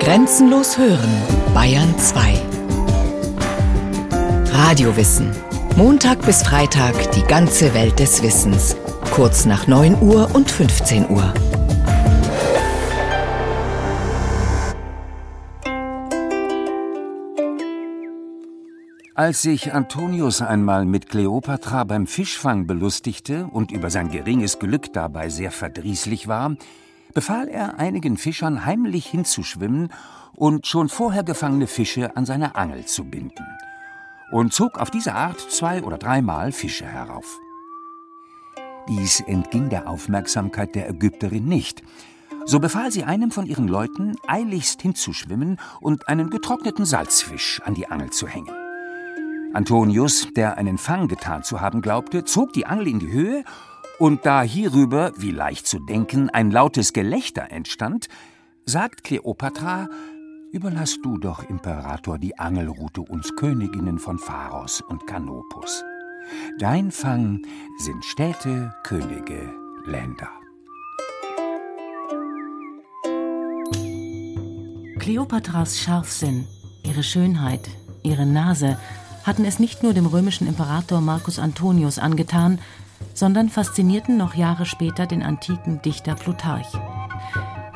Grenzenlos 0.00 0.78
hören, 0.78 1.10
Bayern 1.52 1.98
2. 1.98 2.40
Radiowissen. 4.50 5.30
Montag 5.76 6.24
bis 6.24 6.42
Freitag 6.42 7.12
die 7.12 7.22
ganze 7.24 7.74
Welt 7.74 7.98
des 7.98 8.22
Wissens. 8.22 8.76
Kurz 9.10 9.44
nach 9.44 9.66
9 9.66 10.00
Uhr 10.00 10.34
und 10.34 10.50
15 10.50 11.10
Uhr. 11.10 11.34
Als 19.14 19.42
sich 19.42 19.74
Antonius 19.74 20.40
einmal 20.40 20.86
mit 20.86 21.10
Kleopatra 21.10 21.84
beim 21.84 22.06
Fischfang 22.06 22.66
belustigte 22.66 23.46
und 23.52 23.70
über 23.70 23.90
sein 23.90 24.10
geringes 24.10 24.58
Glück 24.58 24.94
dabei 24.94 25.28
sehr 25.28 25.50
verdrießlich 25.50 26.26
war, 26.26 26.56
befahl 27.14 27.48
er 27.48 27.78
einigen 27.78 28.16
Fischern 28.16 28.64
heimlich 28.64 29.06
hinzuschwimmen 29.06 29.92
und 30.34 30.66
schon 30.66 30.88
vorher 30.88 31.24
gefangene 31.24 31.66
Fische 31.66 32.16
an 32.16 32.26
seine 32.26 32.54
Angel 32.54 32.84
zu 32.84 33.04
binden 33.04 33.44
und 34.30 34.52
zog 34.52 34.78
auf 34.78 34.90
diese 34.90 35.14
Art 35.14 35.40
zwei 35.40 35.82
oder 35.82 35.98
dreimal 35.98 36.52
Fische 36.52 36.86
herauf. 36.86 37.40
Dies 38.88 39.20
entging 39.20 39.68
der 39.68 39.88
Aufmerksamkeit 39.88 40.74
der 40.74 40.88
Ägypterin 40.88 41.44
nicht. 41.44 41.82
So 42.46 42.58
befahl 42.58 42.90
sie 42.90 43.04
einem 43.04 43.30
von 43.30 43.46
ihren 43.46 43.68
Leuten, 43.68 44.16
eiligst 44.26 44.80
hinzuschwimmen 44.80 45.58
und 45.80 46.08
einen 46.08 46.30
getrockneten 46.30 46.86
Salzfisch 46.86 47.60
an 47.64 47.74
die 47.74 47.88
Angel 47.88 48.10
zu 48.10 48.26
hängen. 48.26 48.54
Antonius, 49.52 50.28
der 50.34 50.56
einen 50.56 50.78
Fang 50.78 51.08
getan 51.08 51.42
zu 51.42 51.60
haben 51.60 51.82
glaubte, 51.82 52.24
zog 52.24 52.52
die 52.52 52.66
Angel 52.66 52.88
in 52.88 52.98
die 52.98 53.12
Höhe, 53.12 53.44
und 53.98 54.24
da 54.24 54.42
hierüber, 54.42 55.12
wie 55.16 55.30
leicht 55.30 55.66
zu 55.66 55.78
denken, 55.78 56.30
ein 56.30 56.50
lautes 56.50 56.92
Gelächter 56.92 57.50
entstand, 57.50 58.08
sagt 58.64 59.04
Kleopatra, 59.04 59.88
überlass 60.52 60.98
du 61.02 61.18
doch, 61.18 61.48
Imperator, 61.48 62.18
die 62.18 62.38
Angelrute 62.38 63.00
uns 63.00 63.34
Königinnen 63.36 63.98
von 63.98 64.18
Pharos 64.18 64.80
und 64.80 65.06
Kanopus. 65.06 65.84
Dein 66.58 66.90
Fang 66.90 67.42
sind 67.78 68.04
Städte, 68.04 68.74
Könige, 68.84 69.52
Länder. 69.84 70.28
Kleopatras 74.98 75.78
Scharfsinn, 75.80 76.46
ihre 76.84 77.02
Schönheit, 77.02 77.68
ihre 78.02 78.26
Nase, 78.26 78.78
hatten 79.24 79.44
es 79.44 79.58
nicht 79.58 79.82
nur 79.82 79.94
dem 79.94 80.06
römischen 80.06 80.46
Imperator 80.46 81.00
Marcus 81.00 81.38
Antonius 81.38 81.98
angetan, 81.98 82.58
sondern 83.14 83.48
faszinierten 83.48 84.16
noch 84.16 84.34
Jahre 84.34 84.66
später 84.66 85.06
den 85.06 85.22
antiken 85.22 85.82
Dichter 85.82 86.14
Plutarch. 86.14 86.68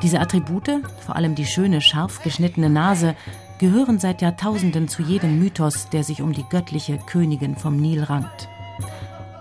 Diese 0.01 0.19
Attribute, 0.19 0.81
vor 0.99 1.15
allem 1.15 1.35
die 1.35 1.45
schöne, 1.45 1.81
scharf 1.81 2.21
geschnittene 2.23 2.69
Nase, 2.69 3.15
gehören 3.57 3.99
seit 3.99 4.21
Jahrtausenden 4.21 4.87
zu 4.87 5.01
jedem 5.01 5.39
Mythos, 5.39 5.89
der 5.89 6.03
sich 6.03 6.21
um 6.21 6.33
die 6.33 6.45
göttliche 6.49 6.97
Königin 6.97 7.55
vom 7.55 7.77
Nil 7.77 8.03
rankt. 8.03 8.49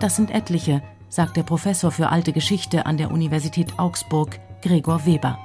Das 0.01 0.17
sind 0.17 0.31
etliche, 0.31 0.83
sagt 1.09 1.37
der 1.37 1.43
Professor 1.43 1.91
für 1.91 2.11
alte 2.11 2.33
Geschichte 2.33 2.87
an 2.87 2.97
der 2.97 3.11
Universität 3.11 3.79
Augsburg, 3.79 4.39
Gregor 4.63 5.05
Weber. 5.07 5.39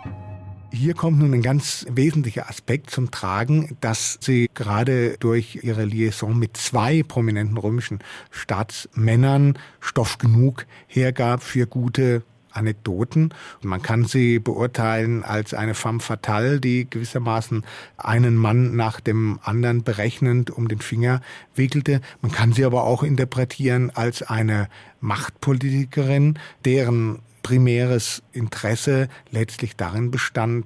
Hier 0.78 0.94
kommt 0.94 1.18
nun 1.18 1.34
ein 1.34 1.42
ganz 1.42 1.88
wesentlicher 1.90 2.52
Aspekt 2.52 2.92
zum 2.92 3.10
Tragen, 3.10 3.76
dass 3.82 4.20
sie 4.22 4.48
gerade 4.54 5.18
durch 5.18 5.62
ihre 5.64 5.86
Liaison 5.86 6.38
mit 6.38 6.56
zwei 6.56 7.02
prominenten 7.02 7.58
römischen 7.58 7.98
Staatsmännern 8.30 9.58
Stoff 9.80 10.20
genug 10.20 10.68
hergab 10.86 11.42
für 11.42 11.66
gute 11.66 12.22
Anekdoten. 12.58 13.34
Man 13.62 13.82
kann 13.82 14.06
sie 14.06 14.40
beurteilen 14.40 15.24
als 15.24 15.54
eine 15.54 15.74
femme 15.74 16.00
fatale, 16.00 16.60
die 16.60 16.90
gewissermaßen 16.90 17.64
einen 17.98 18.36
Mann 18.36 18.76
nach 18.76 19.00
dem 19.00 19.40
anderen 19.44 19.84
berechnend 19.84 20.52
um 20.52 20.68
den 20.68 20.80
Finger 20.80 21.22
wickelte. 21.56 22.02
Man 22.22 22.32
kann 22.32 22.52
sie 22.52 22.66
aber 22.66 22.84
auch 22.84 23.04
interpretieren 23.04 23.92
als 23.92 24.24
eine 24.24 24.68
Machtpolitikerin, 25.00 26.40
deren 26.66 27.20
primäres 27.44 28.24
Interesse 28.34 29.08
letztlich 29.32 29.78
darin 29.78 30.12
bestand, 30.12 30.66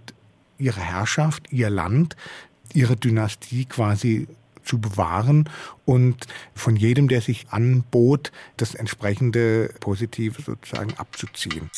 ihre 0.58 0.82
Herrschaft, 0.82 1.52
ihr 1.52 1.70
Land, 1.70 2.16
ihre 2.74 2.96
Dynastie 2.96 3.66
quasi 3.66 4.28
zu 4.72 4.80
bewahren 4.80 5.50
und 5.84 6.28
von 6.56 6.78
jedem, 6.78 7.10
der 7.10 7.20
sich 7.20 7.50
anbot, 7.50 8.32
das 8.56 8.74
entsprechende 8.74 9.74
Positive 9.82 10.42
sozusagen 10.42 10.94
abzuziehen. 10.94 11.70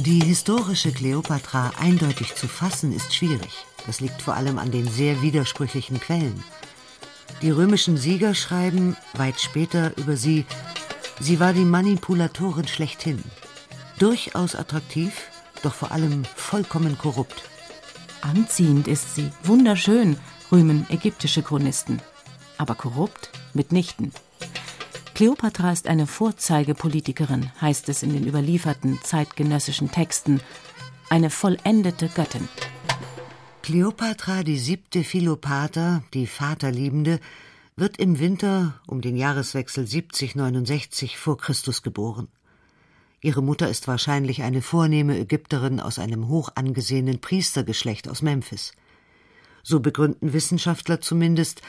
Die 0.00 0.20
historische 0.20 0.92
Kleopatra 0.92 1.72
eindeutig 1.78 2.34
zu 2.34 2.48
fassen 2.48 2.94
ist 2.94 3.14
schwierig. 3.14 3.66
Das 3.86 4.00
liegt 4.00 4.22
vor 4.22 4.34
allem 4.34 4.58
an 4.58 4.70
den 4.70 4.88
sehr 4.88 5.20
widersprüchlichen 5.20 6.00
Quellen. 6.00 6.42
Die 7.42 7.50
römischen 7.50 7.98
Sieger 7.98 8.34
schreiben 8.34 8.96
weit 9.14 9.38
später 9.38 9.94
über 9.98 10.16
sie, 10.16 10.46
sie 11.20 11.38
war 11.38 11.52
die 11.52 11.66
Manipulatorin 11.66 12.66
schlechthin 12.66 13.22
durchaus 13.98 14.54
attraktiv, 14.54 15.12
doch 15.62 15.74
vor 15.74 15.92
allem 15.92 16.24
vollkommen 16.36 16.96
korrupt. 16.96 17.42
Anziehend 18.22 18.88
ist 18.88 19.14
sie, 19.14 19.30
wunderschön, 19.42 20.16
rühmen 20.50 20.86
ägyptische 20.90 21.42
Chronisten. 21.42 22.00
Aber 22.56 22.74
korrupt? 22.74 23.30
Mitnichten. 23.54 24.12
Kleopatra 25.14 25.72
ist 25.72 25.88
eine 25.88 26.06
Vorzeigepolitikerin, 26.06 27.50
heißt 27.60 27.88
es 27.88 28.02
in 28.02 28.12
den 28.12 28.26
überlieferten 28.26 29.00
zeitgenössischen 29.02 29.90
Texten, 29.90 30.40
eine 31.10 31.30
vollendete 31.30 32.08
Göttin. 32.08 32.48
Kleopatra, 33.62 34.44
die 34.44 34.58
siebte 34.58 35.04
Philopater, 35.04 36.02
die 36.14 36.26
Vaterliebende, 36.26 37.20
wird 37.76 37.98
im 37.98 38.18
Winter 38.18 38.80
um 38.86 39.00
den 39.00 39.16
Jahreswechsel 39.16 39.84
70-69 39.84 41.16
vor 41.16 41.36
Christus 41.36 41.82
geboren. 41.82 42.28
Ihre 43.20 43.42
Mutter 43.42 43.68
ist 43.68 43.88
wahrscheinlich 43.88 44.42
eine 44.42 44.62
vornehme 44.62 45.18
Ägypterin 45.18 45.80
aus 45.80 45.98
einem 45.98 46.28
hoch 46.28 46.50
angesehenen 46.54 47.20
Priestergeschlecht 47.20 48.08
aus 48.08 48.22
Memphis. 48.22 48.72
So 49.62 49.80
begründen 49.80 50.32
Wissenschaftler 50.32 51.00
zumindest, 51.00 51.62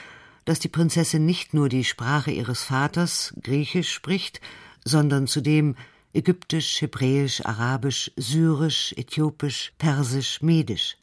dass 0.46 0.60
die 0.60 0.70
Prinzessin 0.70 1.26
nicht 1.26 1.54
nur 1.54 1.70
die 1.70 1.84
Sprache 1.84 2.32
ihres 2.32 2.64
Vaters, 2.64 3.34
Griechisch, 3.42 3.92
spricht, 3.92 4.42
sondern 4.84 5.28
zudem 5.28 5.76
Ägyptisch, 6.12 6.82
Hebräisch, 6.82 7.46
Arabisch, 7.46 8.12
Syrisch, 8.16 8.94
Äthiopisch, 8.98 9.74
Persisch, 9.78 10.42
Medisch. 10.42 10.98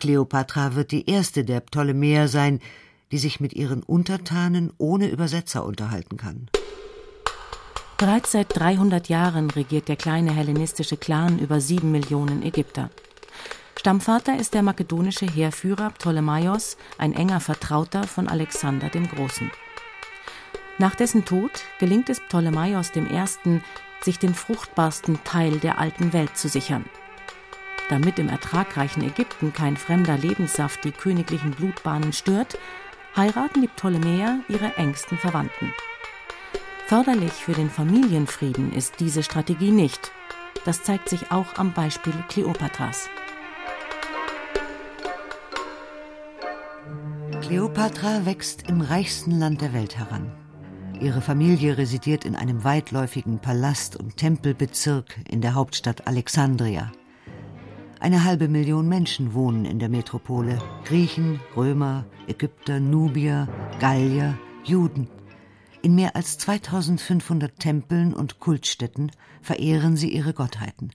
Kleopatra 0.00 0.74
wird 0.74 0.90
die 0.90 1.08
erste 1.08 1.44
der 1.44 1.60
Ptolemäer 1.60 2.26
sein, 2.26 2.58
die 3.12 3.18
sich 3.18 3.38
mit 3.38 3.52
ihren 3.52 3.82
Untertanen 3.84 4.72
ohne 4.78 5.08
Übersetzer 5.08 5.64
unterhalten 5.64 6.16
kann. 6.16 6.48
Bereits 7.98 8.32
seit 8.32 8.56
300 8.58 9.08
Jahren 9.08 9.50
regiert 9.50 9.88
der 9.88 9.96
kleine 9.96 10.32
hellenistische 10.32 10.96
Clan 10.96 11.38
über 11.38 11.60
sieben 11.60 11.92
Millionen 11.92 12.42
Ägypter. 12.42 12.90
Stammvater 13.80 14.36
ist 14.36 14.52
der 14.52 14.60
makedonische 14.60 15.24
Heerführer 15.24 15.88
Ptolemaios, 15.88 16.76
ein 16.98 17.14
enger 17.14 17.40
Vertrauter 17.40 18.06
von 18.06 18.28
Alexander 18.28 18.90
dem 18.90 19.08
Großen. 19.08 19.50
Nach 20.76 20.94
dessen 20.94 21.24
Tod 21.24 21.50
gelingt 21.78 22.10
es 22.10 22.20
Ptolemaios 22.20 22.92
I., 22.94 23.62
sich 24.02 24.18
den 24.18 24.34
fruchtbarsten 24.34 25.24
Teil 25.24 25.60
der 25.60 25.78
alten 25.78 26.12
Welt 26.12 26.36
zu 26.36 26.50
sichern. 26.50 26.84
Damit 27.88 28.18
im 28.18 28.28
ertragreichen 28.28 29.02
Ägypten 29.02 29.54
kein 29.54 29.78
fremder 29.78 30.18
Lebenssaft 30.18 30.84
die 30.84 30.92
königlichen 30.92 31.52
Blutbahnen 31.52 32.12
stört, 32.12 32.58
heiraten 33.16 33.62
die 33.62 33.68
Ptolemäer 33.68 34.40
ihre 34.48 34.76
engsten 34.76 35.16
Verwandten. 35.16 35.72
Förderlich 36.86 37.32
für 37.32 37.54
den 37.54 37.70
Familienfrieden 37.70 38.74
ist 38.74 39.00
diese 39.00 39.22
Strategie 39.22 39.70
nicht. 39.70 40.12
Das 40.66 40.82
zeigt 40.82 41.08
sich 41.08 41.32
auch 41.32 41.54
am 41.56 41.72
Beispiel 41.72 42.12
Kleopatras. 42.28 43.08
Kleopatra 47.50 48.26
wächst 48.26 48.68
im 48.68 48.80
reichsten 48.80 49.32
Land 49.32 49.60
der 49.60 49.72
Welt 49.72 49.98
heran. 49.98 50.30
Ihre 51.00 51.20
Familie 51.20 51.76
residiert 51.78 52.24
in 52.24 52.36
einem 52.36 52.62
weitläufigen 52.62 53.40
Palast- 53.40 53.96
und 53.96 54.16
Tempelbezirk 54.16 55.16
in 55.28 55.40
der 55.40 55.56
Hauptstadt 55.56 56.06
Alexandria. 56.06 56.92
Eine 57.98 58.22
halbe 58.22 58.46
Million 58.46 58.88
Menschen 58.88 59.34
wohnen 59.34 59.64
in 59.64 59.80
der 59.80 59.88
Metropole. 59.88 60.60
Griechen, 60.84 61.40
Römer, 61.56 62.04
Ägypter, 62.28 62.78
Nubier, 62.78 63.48
Gallier, 63.80 64.38
Juden. 64.62 65.08
In 65.82 65.96
mehr 65.96 66.14
als 66.14 66.38
2500 66.38 67.58
Tempeln 67.58 68.14
und 68.14 68.38
Kultstätten 68.38 69.10
verehren 69.42 69.96
sie 69.96 70.12
ihre 70.12 70.34
Gottheiten. 70.34 70.92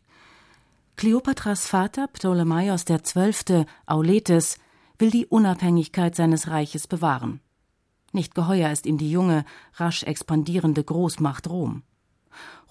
Kleopatras 0.96 1.68
Vater 1.68 2.08
Ptolemaios 2.08 2.86
XII. 2.86 3.66
Auletes 3.88 4.58
will 4.98 5.12
die 5.12 5.26
Unabhängigkeit 5.26 6.16
seines 6.16 6.50
Reiches 6.50 6.88
bewahren. 6.88 7.42
Nicht 8.12 8.34
geheuer 8.34 8.72
ist 8.72 8.86
ihm 8.86 8.98
die 8.98 9.12
junge, 9.12 9.46
rasch 9.74 10.04
expandierende 10.04 10.84
Großmacht 10.84 11.50
Rom. 11.50 11.84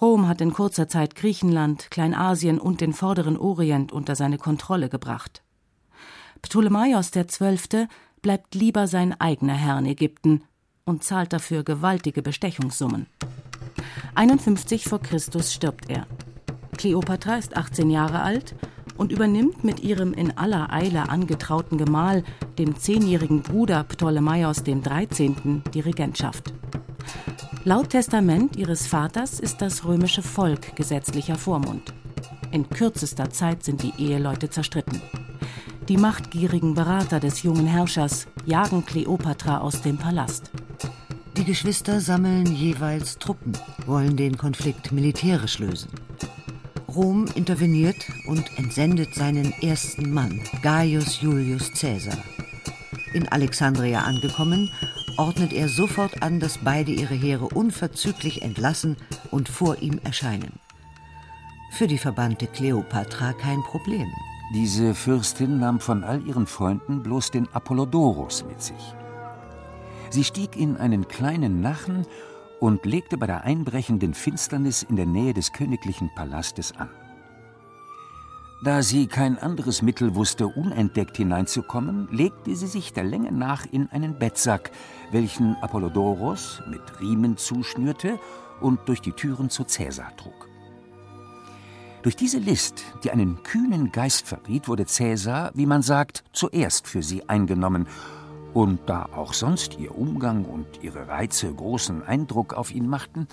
Rom 0.00 0.26
hat 0.26 0.40
in 0.40 0.52
kurzer 0.52 0.88
Zeit 0.88 1.14
Griechenland, 1.14 1.90
Kleinasien 1.90 2.58
und 2.58 2.80
den 2.80 2.92
vorderen 2.92 3.36
Orient 3.36 3.92
unter 3.92 4.16
seine 4.16 4.38
Kontrolle 4.38 4.88
gebracht. 4.88 5.42
Ptolemaios 6.42 7.10
XII. 7.10 7.88
bleibt 8.22 8.54
lieber 8.54 8.86
sein 8.86 9.18
eigener 9.20 9.54
Herr 9.54 9.78
in 9.78 9.86
Ägypten 9.86 10.44
und 10.84 11.04
zahlt 11.04 11.32
dafür 11.32 11.62
gewaltige 11.62 12.22
Bestechungssummen. 12.22 13.06
51 14.14 14.84
vor 14.84 15.00
Christus 15.00 15.52
stirbt 15.52 15.88
er. 15.88 16.06
Kleopatra 16.76 17.36
ist 17.36 17.56
18 17.56 17.90
Jahre 17.90 18.20
alt 18.20 18.54
und 18.96 19.12
übernimmt 19.12 19.64
mit 19.64 19.80
ihrem 19.80 20.12
in 20.12 20.36
aller 20.36 20.72
Eile 20.72 21.08
angetrauten 21.08 21.78
Gemahl, 21.78 22.24
dem 22.58 22.76
zehnjährigen 22.76 23.42
Bruder 23.42 23.84
Ptolemaios 23.84 24.62
XIII., 24.64 25.62
die 25.72 25.80
Regentschaft. 25.80 26.52
Laut 27.64 27.90
Testament 27.90 28.56
ihres 28.56 28.86
Vaters 28.86 29.40
ist 29.40 29.62
das 29.62 29.84
römische 29.84 30.22
Volk 30.22 30.76
gesetzlicher 30.76 31.36
Vormund. 31.36 31.94
In 32.50 32.68
kürzester 32.68 33.30
Zeit 33.30 33.64
sind 33.64 33.82
die 33.82 33.94
Eheleute 33.98 34.50
zerstritten. 34.50 35.00
Die 35.88 35.96
machtgierigen 35.96 36.74
Berater 36.74 37.20
des 37.20 37.42
jungen 37.42 37.66
Herrschers 37.66 38.26
jagen 38.46 38.86
Kleopatra 38.86 39.58
aus 39.58 39.82
dem 39.82 39.98
Palast. 39.98 40.50
Die 41.36 41.44
Geschwister 41.44 42.00
sammeln 42.00 42.46
jeweils 42.46 43.18
Truppen, 43.18 43.52
wollen 43.86 44.16
den 44.16 44.38
Konflikt 44.38 44.92
militärisch 44.92 45.58
lösen. 45.58 45.90
Rom 46.94 47.26
interveniert 47.34 48.06
und 48.26 48.56
entsendet 48.56 49.14
seinen 49.14 49.52
ersten 49.62 50.12
Mann, 50.12 50.40
Gaius 50.62 51.20
Julius 51.20 51.72
Caesar. 51.72 52.16
In 53.12 53.28
Alexandria 53.28 54.02
angekommen, 54.02 54.70
ordnet 55.16 55.52
er 55.52 55.68
sofort 55.68 56.22
an, 56.22 56.40
dass 56.40 56.58
beide 56.58 56.92
ihre 56.92 57.14
Heere 57.14 57.46
unverzüglich 57.46 58.42
entlassen 58.42 58.96
und 59.30 59.48
vor 59.48 59.82
ihm 59.82 59.98
erscheinen. 60.04 60.52
Für 61.72 61.86
die 61.86 61.98
verbannte 61.98 62.46
Kleopatra 62.46 63.32
kein 63.32 63.62
Problem. 63.62 64.06
Diese 64.54 64.94
Fürstin 64.94 65.58
nahm 65.58 65.80
von 65.80 66.04
all 66.04 66.24
ihren 66.26 66.46
Freunden 66.46 67.02
bloß 67.02 67.30
den 67.32 67.48
Apollodorus 67.52 68.44
mit 68.44 68.62
sich. 68.62 68.94
Sie 70.10 70.22
stieg 70.22 70.56
in 70.56 70.76
einen 70.76 71.08
kleinen 71.08 71.60
Nachen 71.60 72.06
und 72.60 72.84
legte 72.84 73.16
bei 73.16 73.26
der 73.26 73.44
einbrechenden 73.44 74.14
Finsternis 74.14 74.82
in 74.82 74.96
der 74.96 75.06
Nähe 75.06 75.34
des 75.34 75.52
königlichen 75.52 76.10
Palastes 76.14 76.76
an. 76.76 76.90
Da 78.64 78.82
sie 78.82 79.08
kein 79.08 79.38
anderes 79.38 79.82
Mittel 79.82 80.14
wusste, 80.14 80.46
unentdeckt 80.46 81.18
hineinzukommen, 81.18 82.08
legte 82.10 82.56
sie 82.56 82.66
sich 82.66 82.94
der 82.94 83.04
Länge 83.04 83.30
nach 83.30 83.66
in 83.70 83.88
einen 83.90 84.18
Bettsack, 84.18 84.70
welchen 85.12 85.54
Apollodoros 85.56 86.62
mit 86.70 86.80
Riemen 87.00 87.36
zuschnürte 87.36 88.18
und 88.62 88.80
durch 88.88 89.02
die 89.02 89.12
Türen 89.12 89.50
zu 89.50 89.64
Cäsar 89.64 90.16
trug. 90.16 90.48
Durch 92.02 92.16
diese 92.16 92.38
List, 92.38 92.84
die 93.02 93.10
einen 93.10 93.42
kühnen 93.42 93.92
Geist 93.92 94.26
verriet, 94.26 94.68
wurde 94.68 94.86
Cäsar, 94.86 95.50
wie 95.54 95.66
man 95.66 95.82
sagt, 95.82 96.24
zuerst 96.32 96.86
für 96.86 97.02
sie 97.02 97.28
eingenommen 97.28 97.86
und 98.54 98.80
da 98.86 99.06
auch 99.14 99.32
sonst 99.32 99.78
ihr 99.78 99.98
Umgang 99.98 100.44
und 100.44 100.66
ihre 100.82 101.08
Reize 101.08 101.52
großen 101.52 102.02
Eindruck 102.02 102.54
auf 102.54 102.74
ihn 102.74 102.88
machten, 102.88 103.28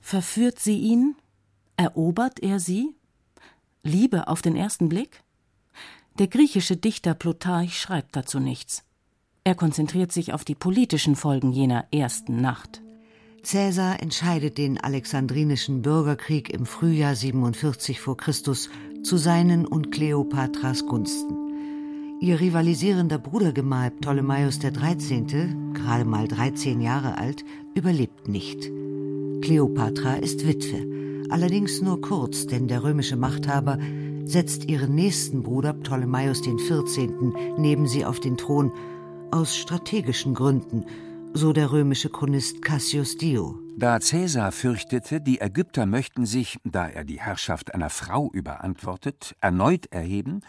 Verführt 0.00 0.58
sie 0.58 0.78
ihn? 0.78 1.16
Erobert 1.76 2.40
er 2.40 2.60
sie? 2.60 2.94
Liebe 3.82 4.26
auf 4.28 4.42
den 4.42 4.56
ersten 4.56 4.88
Blick? 4.88 5.22
Der 6.18 6.28
griechische 6.28 6.76
Dichter 6.76 7.14
Plutarch 7.14 7.78
schreibt 7.78 8.16
dazu 8.16 8.40
nichts. 8.40 8.84
Er 9.44 9.54
konzentriert 9.54 10.10
sich 10.10 10.32
auf 10.32 10.44
die 10.44 10.54
politischen 10.54 11.14
Folgen 11.14 11.52
jener 11.52 11.86
ersten 11.90 12.40
Nacht. 12.40 12.82
Caesar 13.42 14.02
entscheidet 14.02 14.58
den 14.58 14.78
Alexandrinischen 14.80 15.82
Bürgerkrieg 15.82 16.50
im 16.50 16.66
Frühjahr 16.66 17.14
47 17.14 18.00
vor 18.00 18.16
Christus 18.16 18.68
zu 19.02 19.16
seinen 19.16 19.66
und 19.66 19.92
Kleopatras 19.92 20.86
Gunsten. 20.86 21.47
Ihr 22.20 22.40
rivalisierender 22.40 23.18
Brudergemahl 23.18 23.92
Ptolemaios 23.92 24.58
XIII., 24.58 25.54
gerade 25.72 26.04
mal 26.04 26.26
13 26.26 26.80
Jahre 26.80 27.16
alt, 27.16 27.44
überlebt 27.76 28.26
nicht. 28.26 28.58
Kleopatra 29.40 30.14
ist 30.14 30.44
Witwe, 30.44 31.28
allerdings 31.30 31.80
nur 31.80 32.00
kurz, 32.00 32.48
denn 32.48 32.66
der 32.66 32.82
römische 32.82 33.14
Machthaber 33.14 33.78
setzt 34.24 34.64
ihren 34.64 34.96
nächsten 34.96 35.44
Bruder 35.44 35.72
Ptolemaios 35.74 36.42
XIV. 36.42 37.08
neben 37.56 37.86
sie 37.86 38.04
auf 38.04 38.18
den 38.18 38.36
Thron 38.36 38.72
aus 39.30 39.56
strategischen 39.56 40.34
Gründen, 40.34 40.86
so 41.34 41.52
der 41.52 41.70
römische 41.70 42.10
Chronist 42.10 42.62
Cassius 42.62 43.16
Dio. 43.16 43.60
Da 43.76 44.00
Caesar 44.00 44.50
fürchtete, 44.50 45.20
die 45.20 45.40
Ägypter 45.40 45.86
möchten 45.86 46.26
sich, 46.26 46.58
da 46.64 46.88
er 46.88 47.04
die 47.04 47.20
Herrschaft 47.20 47.72
einer 47.74 47.90
Frau 47.90 48.28
überantwortet, 48.32 49.36
erneut 49.40 49.86
erheben 49.92 50.40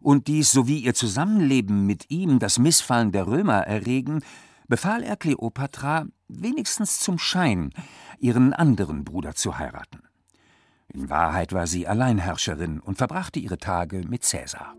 und 0.00 0.26
dies 0.26 0.52
sowie 0.52 0.78
ihr 0.78 0.94
Zusammenleben 0.94 1.86
mit 1.86 2.10
ihm 2.10 2.38
das 2.38 2.58
Missfallen 2.58 3.12
der 3.12 3.26
Römer 3.26 3.66
erregen, 3.66 4.22
befahl 4.68 5.02
er 5.02 5.16
Kleopatra, 5.16 6.06
wenigstens 6.28 7.00
zum 7.00 7.18
Schein, 7.18 7.70
ihren 8.18 8.52
anderen 8.52 9.04
Bruder 9.04 9.34
zu 9.34 9.58
heiraten. 9.58 10.00
In 10.88 11.10
Wahrheit 11.10 11.52
war 11.52 11.66
sie 11.66 11.86
Alleinherrscherin 11.86 12.80
und 12.80 12.98
verbrachte 12.98 13.40
ihre 13.40 13.58
Tage 13.58 14.02
mit 14.08 14.24
Cäsar. 14.24 14.74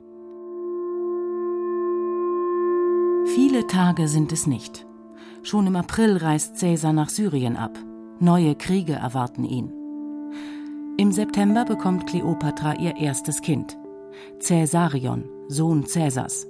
Viele 3.36 3.68
Tage 3.68 4.08
sind 4.08 4.32
es 4.32 4.48
nicht. 4.48 4.88
Schon 5.44 5.68
im 5.68 5.76
April 5.76 6.18
reist 6.18 6.58
Cäsar 6.58 6.94
nach 6.94 7.10
Syrien 7.10 7.58
ab. 7.58 7.78
Neue 8.20 8.56
Kriege 8.56 8.94
erwarten 8.94 9.44
ihn. 9.44 9.72
Im 10.98 11.12
September 11.12 11.64
bekommt 11.64 12.08
Kleopatra 12.08 12.74
ihr 12.76 12.98
erstes 12.98 13.42
Kind. 13.42 13.79
Caesarion, 14.40 15.26
Sohn 15.48 15.86
Cäsars. 15.86 16.48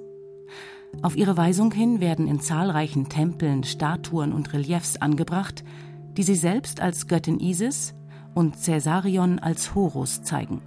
Auf 1.02 1.16
ihre 1.16 1.36
Weisung 1.36 1.72
hin 1.72 2.00
werden 2.00 2.26
in 2.26 2.40
zahlreichen 2.40 3.08
Tempeln 3.08 3.64
Statuen 3.64 4.32
und 4.32 4.52
Reliefs 4.52 4.96
angebracht, 4.96 5.64
die 6.16 6.22
sie 6.22 6.34
selbst 6.34 6.80
als 6.80 7.06
Göttin 7.06 7.40
Isis 7.40 7.94
und 8.34 8.56
Caesarion 8.62 9.38
als 9.38 9.74
Horus 9.74 10.22
zeigen. 10.22 10.60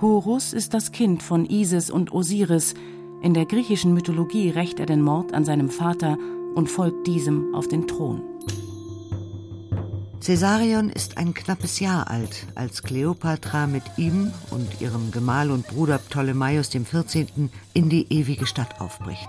Horus 0.00 0.52
ist 0.52 0.74
das 0.74 0.92
Kind 0.92 1.22
von 1.22 1.44
Isis 1.44 1.90
und 1.90 2.12
Osiris. 2.12 2.74
In 3.22 3.34
der 3.34 3.46
griechischen 3.46 3.94
Mythologie 3.94 4.50
rächt 4.50 4.78
er 4.78 4.86
den 4.86 5.02
Mord 5.02 5.34
an 5.34 5.44
seinem 5.44 5.70
Vater 5.70 6.16
und 6.54 6.70
folgt 6.70 7.06
diesem 7.06 7.54
auf 7.54 7.66
den 7.66 7.86
Thron. 7.88 8.22
Caesarion 10.24 10.90
ist 10.90 11.16
ein 11.16 11.32
knappes 11.32 11.80
Jahr 11.80 12.10
alt, 12.10 12.46
als 12.54 12.82
Kleopatra 12.82 13.66
mit 13.66 13.84
ihm 13.96 14.32
und 14.50 14.80
ihrem 14.80 15.10
Gemahl 15.10 15.50
und 15.50 15.66
Bruder 15.66 15.98
Ptolemaios 15.98 16.70
XIV. 16.70 17.50
in 17.72 17.88
die 17.88 18.12
ewige 18.12 18.46
Stadt 18.46 18.80
aufbricht. 18.80 19.28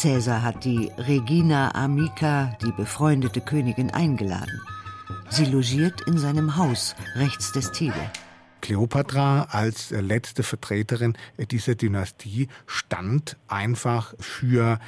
Caesar 0.00 0.42
hat 0.42 0.64
die 0.64 0.90
Regina 0.96 1.74
Amica, 1.74 2.56
die 2.62 2.72
befreundete 2.72 3.40
Königin, 3.40 3.90
eingeladen. 3.90 4.60
Sie 5.28 5.44
logiert 5.44 6.00
in 6.06 6.18
seinem 6.18 6.56
Haus 6.56 6.96
rechts 7.14 7.52
des 7.52 7.70
Tiber. 7.72 8.10
Kleopatra 8.60 9.42
als 9.50 9.90
letzte 9.90 10.42
Vertreterin 10.42 11.16
dieser 11.50 11.74
Dynastie 11.74 12.48
stand 12.66 13.36
einfach 13.46 14.14
für 14.18 14.78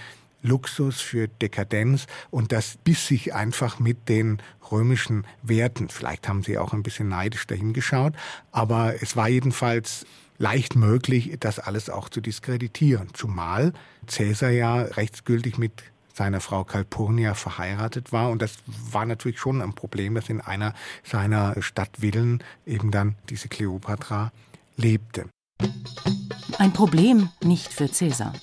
Luxus, 0.42 1.00
für 1.00 1.28
Dekadenz 1.28 2.06
und 2.30 2.52
das 2.52 2.78
biss 2.82 3.06
sich 3.06 3.34
einfach 3.34 3.78
mit 3.78 4.08
den 4.08 4.42
römischen 4.70 5.26
Werten. 5.42 5.88
Vielleicht 5.88 6.28
haben 6.28 6.42
sie 6.42 6.58
auch 6.58 6.72
ein 6.72 6.82
bisschen 6.82 7.08
neidisch 7.08 7.46
dahingeschaut, 7.46 8.14
aber 8.52 9.02
es 9.02 9.16
war 9.16 9.28
jedenfalls 9.28 10.06
leicht 10.38 10.74
möglich, 10.74 11.36
das 11.38 11.58
alles 11.58 11.90
auch 11.90 12.08
zu 12.08 12.20
diskreditieren. 12.20 13.08
Zumal 13.12 13.72
Caesar 14.06 14.50
ja 14.50 14.80
rechtsgültig 14.80 15.58
mit 15.58 15.72
seiner 16.14 16.40
Frau 16.40 16.64
Calpurnia 16.64 17.34
verheiratet 17.34 18.12
war. 18.12 18.30
Und 18.30 18.42
das 18.42 18.56
war 18.66 19.06
natürlich 19.06 19.38
schon 19.38 19.62
ein 19.62 19.74
Problem, 19.74 20.14
dass 20.14 20.28
in 20.28 20.40
einer 20.40 20.74
seiner 21.04 21.60
Stadtvillen 21.62 22.42
eben 22.66 22.90
dann 22.90 23.16
diese 23.28 23.48
Kleopatra 23.48 24.32
lebte. 24.76 25.26
Ein 26.58 26.72
Problem 26.72 27.30
nicht 27.42 27.72
für 27.72 27.88
Caesar. 27.88 28.34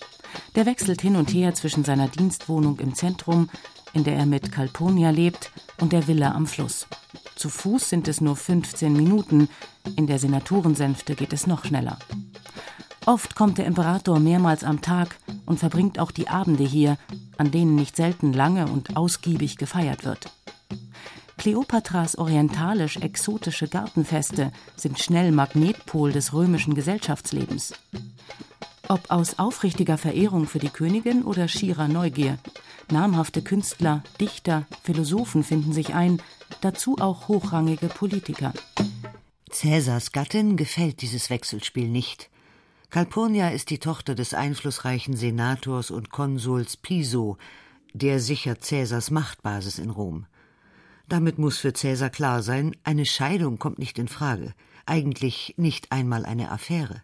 Der 0.56 0.66
wechselt 0.66 1.02
hin 1.02 1.16
und 1.16 1.34
her 1.34 1.54
zwischen 1.54 1.84
seiner 1.84 2.08
Dienstwohnung 2.08 2.80
im 2.80 2.94
Zentrum, 2.96 3.50
in 3.94 4.04
der 4.04 4.16
er 4.16 4.26
mit 4.26 4.52
Calpurnia 4.52 5.10
lebt, 5.10 5.52
und 5.80 5.94
der 5.94 6.08
Villa 6.08 6.34
am 6.34 6.48
Fluss. 6.48 6.88
Zu 7.36 7.50
Fuß 7.50 7.90
sind 7.90 8.08
es 8.08 8.22
nur 8.22 8.36
15 8.36 8.94
Minuten, 8.94 9.50
in 9.96 10.08
der 10.08 10.20
Senatorensänfte 10.20 11.16
geht 11.16 11.34
es 11.34 11.48
noch 11.48 11.66
schneller. 11.66 12.00
Oft 13.06 13.36
kommt 13.36 13.58
der 13.58 13.66
Imperator 13.66 14.20
mehrmals 14.20 14.64
am 14.64 14.82
Tag 14.82 15.18
und 15.46 15.60
verbringt 15.60 15.98
auch 15.98 16.12
die 16.12 16.28
Abende 16.28 16.64
hier, 16.64 16.98
an 17.38 17.52
denen 17.52 17.76
nicht 17.76 17.96
selten 17.96 18.34
lange 18.34 18.68
und 18.68 18.98
ausgiebig 18.98 19.58
gefeiert 19.58 20.04
wird. 20.04 20.30
Kleopatras 21.38 22.18
orientalisch-exotische 22.18 23.68
Gartenfeste 23.68 24.52
sind 24.76 25.00
schnell 25.00 25.32
Magnetpol 25.32 26.12
des 26.12 26.34
römischen 26.34 26.74
Gesellschaftslebens. 26.74 27.74
Ob 28.90 29.12
aus 29.12 29.38
aufrichtiger 29.38 29.98
Verehrung 29.98 30.48
für 30.48 30.60
die 30.60 30.70
Königin 30.70 31.24
oder 31.24 31.50
schierer 31.50 31.90
Neugier. 31.90 32.38
Namhafte 32.90 33.42
Künstler, 33.42 34.02
Dichter, 34.22 34.66
Philosophen 34.84 35.44
finden 35.44 35.74
sich 35.74 35.94
ein, 35.94 36.22
dazu 36.62 36.98
auch 36.98 37.28
hochrangige 37.28 37.88
Politiker. 37.88 38.54
Cäsars 39.50 40.14
Gattin 40.14 40.56
gefällt 40.56 41.02
dieses 41.02 41.30
Wechselspiel 41.30 41.90
nicht. 41.90 42.30
Calpurnia 42.90 43.50
ist 43.50 43.72
die 43.72 43.80
Tochter 43.80 44.16
des 44.16 44.34
einflussreichen 44.34 45.18
Senators 45.18 45.92
und 45.92 46.10
Konsuls 46.10 46.78
Piso, 46.78 47.38
der 47.94 48.22
sichert 48.22 48.64
Cäsars 48.64 49.12
Machtbasis 49.12 49.80
in 49.80 49.90
Rom. 49.90 50.28
Damit 51.10 51.40
muss 51.40 51.58
für 51.58 51.74
Cäsar 51.74 52.10
klar 52.10 52.42
sein, 52.42 52.76
eine 52.86 53.06
Scheidung 53.06 53.60
kommt 53.60 53.80
nicht 53.80 54.00
in 54.00 54.08
Frage, 54.08 54.54
eigentlich 54.86 55.56
nicht 55.58 55.92
einmal 55.92 56.26
eine 56.26 56.52
Affäre. 56.52 57.02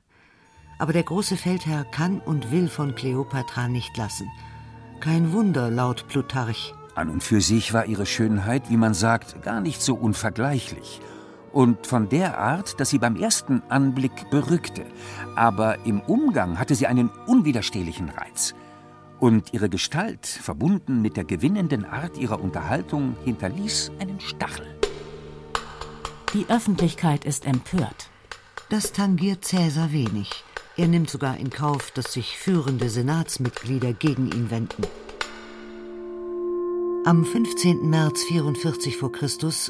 Aber 0.77 0.94
der 0.94 1.03
große 1.03 1.38
Feldherr 1.38 1.86
kann 1.86 2.20
und 2.20 2.51
will 2.51 2.68
von 2.68 2.96
Kleopatra 2.96 3.68
nicht 3.68 3.96
lassen. 3.98 4.30
Kein 5.00 5.34
Wunder, 5.34 5.70
laut 5.70 6.08
Plutarch. 6.08 6.74
An 6.96 7.10
und 7.10 7.24
für 7.24 7.42
sich 7.42 7.74
war 7.74 7.86
ihre 7.86 8.06
Schönheit, 8.06 8.70
wie 8.70 8.77
man 8.77 8.94
sagt, 8.94 9.42
gar 9.42 9.62
nicht 9.62 9.82
so 9.82 9.96
unvergleichlich. 9.96 11.01
Und 11.51 11.86
von 11.86 12.10
der 12.10 12.38
Art, 12.38 12.80
dass 12.80 12.89
sie 12.89 13.00
beim 13.00 13.15
ersten 13.15 13.62
Anblick 13.70 14.30
berückte. 14.30 14.86
Aber 15.36 15.86
im 15.86 16.01
Umgang 16.01 16.58
hatte 16.60 16.75
sie 16.75 16.88
einen 16.88 17.10
unwiderstehlichen 17.27 18.10
Reiz. 18.10 18.56
Und 19.20 19.53
ihre 19.53 19.70
Gestalt, 19.70 20.25
verbunden 20.25 21.01
mit 21.01 21.15
der 21.15 21.24
gewinnenden 21.24 21.86
Art 21.86 22.18
ihrer 22.18 22.42
Unterhaltung, 22.42 23.15
hinterließ 23.24 23.92
einen 24.00 24.20
Stachel. 24.20 24.65
Die 26.34 26.48
Öffentlichkeit 26.50 27.25
ist 27.25 27.46
empört. 27.46 28.10
Das 28.70 28.92
tangiert 28.92 29.46
Cäsar 29.46 29.92
wenig. 29.92 30.44
Er 30.75 30.88
nimmt 30.88 31.08
sogar 31.08 31.38
in 31.38 31.51
Kauf, 31.51 31.92
dass 31.92 32.13
sich 32.13 32.36
führende 32.36 32.89
Senatsmitglieder 32.89 33.94
gegen 33.94 34.32
ihn 34.32 34.50
wenden. 34.50 34.84
Am 37.06 37.24
15. 37.25 37.88
März 37.89 38.24
44 38.24 38.98
v. 38.98 39.10
Chr. 39.10 39.27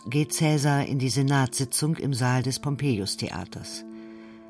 geht 0.08 0.32
Cäsar 0.32 0.86
in 0.86 1.00
die 1.00 1.10
Senatssitzung 1.10 1.98
im 1.98 2.14
Saal 2.14 2.42
des 2.42 2.60
Pompeius-Theaters. 2.60 3.84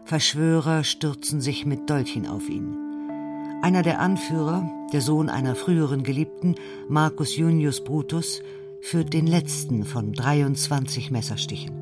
Verschwörer 0.05 0.83
stürzen 0.83 1.41
sich 1.41 1.65
mit 1.65 1.89
Dolchen 1.89 2.27
auf 2.27 2.47
ihn. 2.47 2.77
Einer 3.63 3.81
der 3.81 3.99
Anführer, 3.99 4.69
der 4.91 5.01
Sohn 5.01 5.29
einer 5.29 5.55
früheren 5.55 6.03
Geliebten, 6.03 6.53
Marcus 6.87 7.35
Junius 7.35 7.83
Brutus, 7.83 8.43
führt 8.81 9.13
den 9.13 9.25
letzten 9.25 9.85
von 9.85 10.13
23 10.13 11.09
Messerstichen. 11.09 11.73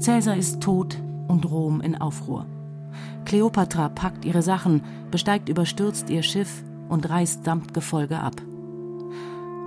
Cäsar 0.00 0.36
ist 0.36 0.60
tot 0.60 0.98
und 1.28 1.48
Rom 1.48 1.80
in 1.80 1.94
Aufruhr. 1.94 2.46
Kleopatra 3.24 3.88
packt 3.88 4.24
ihre 4.24 4.42
Sachen, 4.42 4.82
besteigt 5.10 5.48
überstürzt 5.48 6.10
ihr 6.10 6.22
Schiff 6.22 6.62
und 6.88 7.08
reißt 7.08 7.44
samt 7.44 7.74
Gefolge 7.74 8.18
ab. 8.18 8.40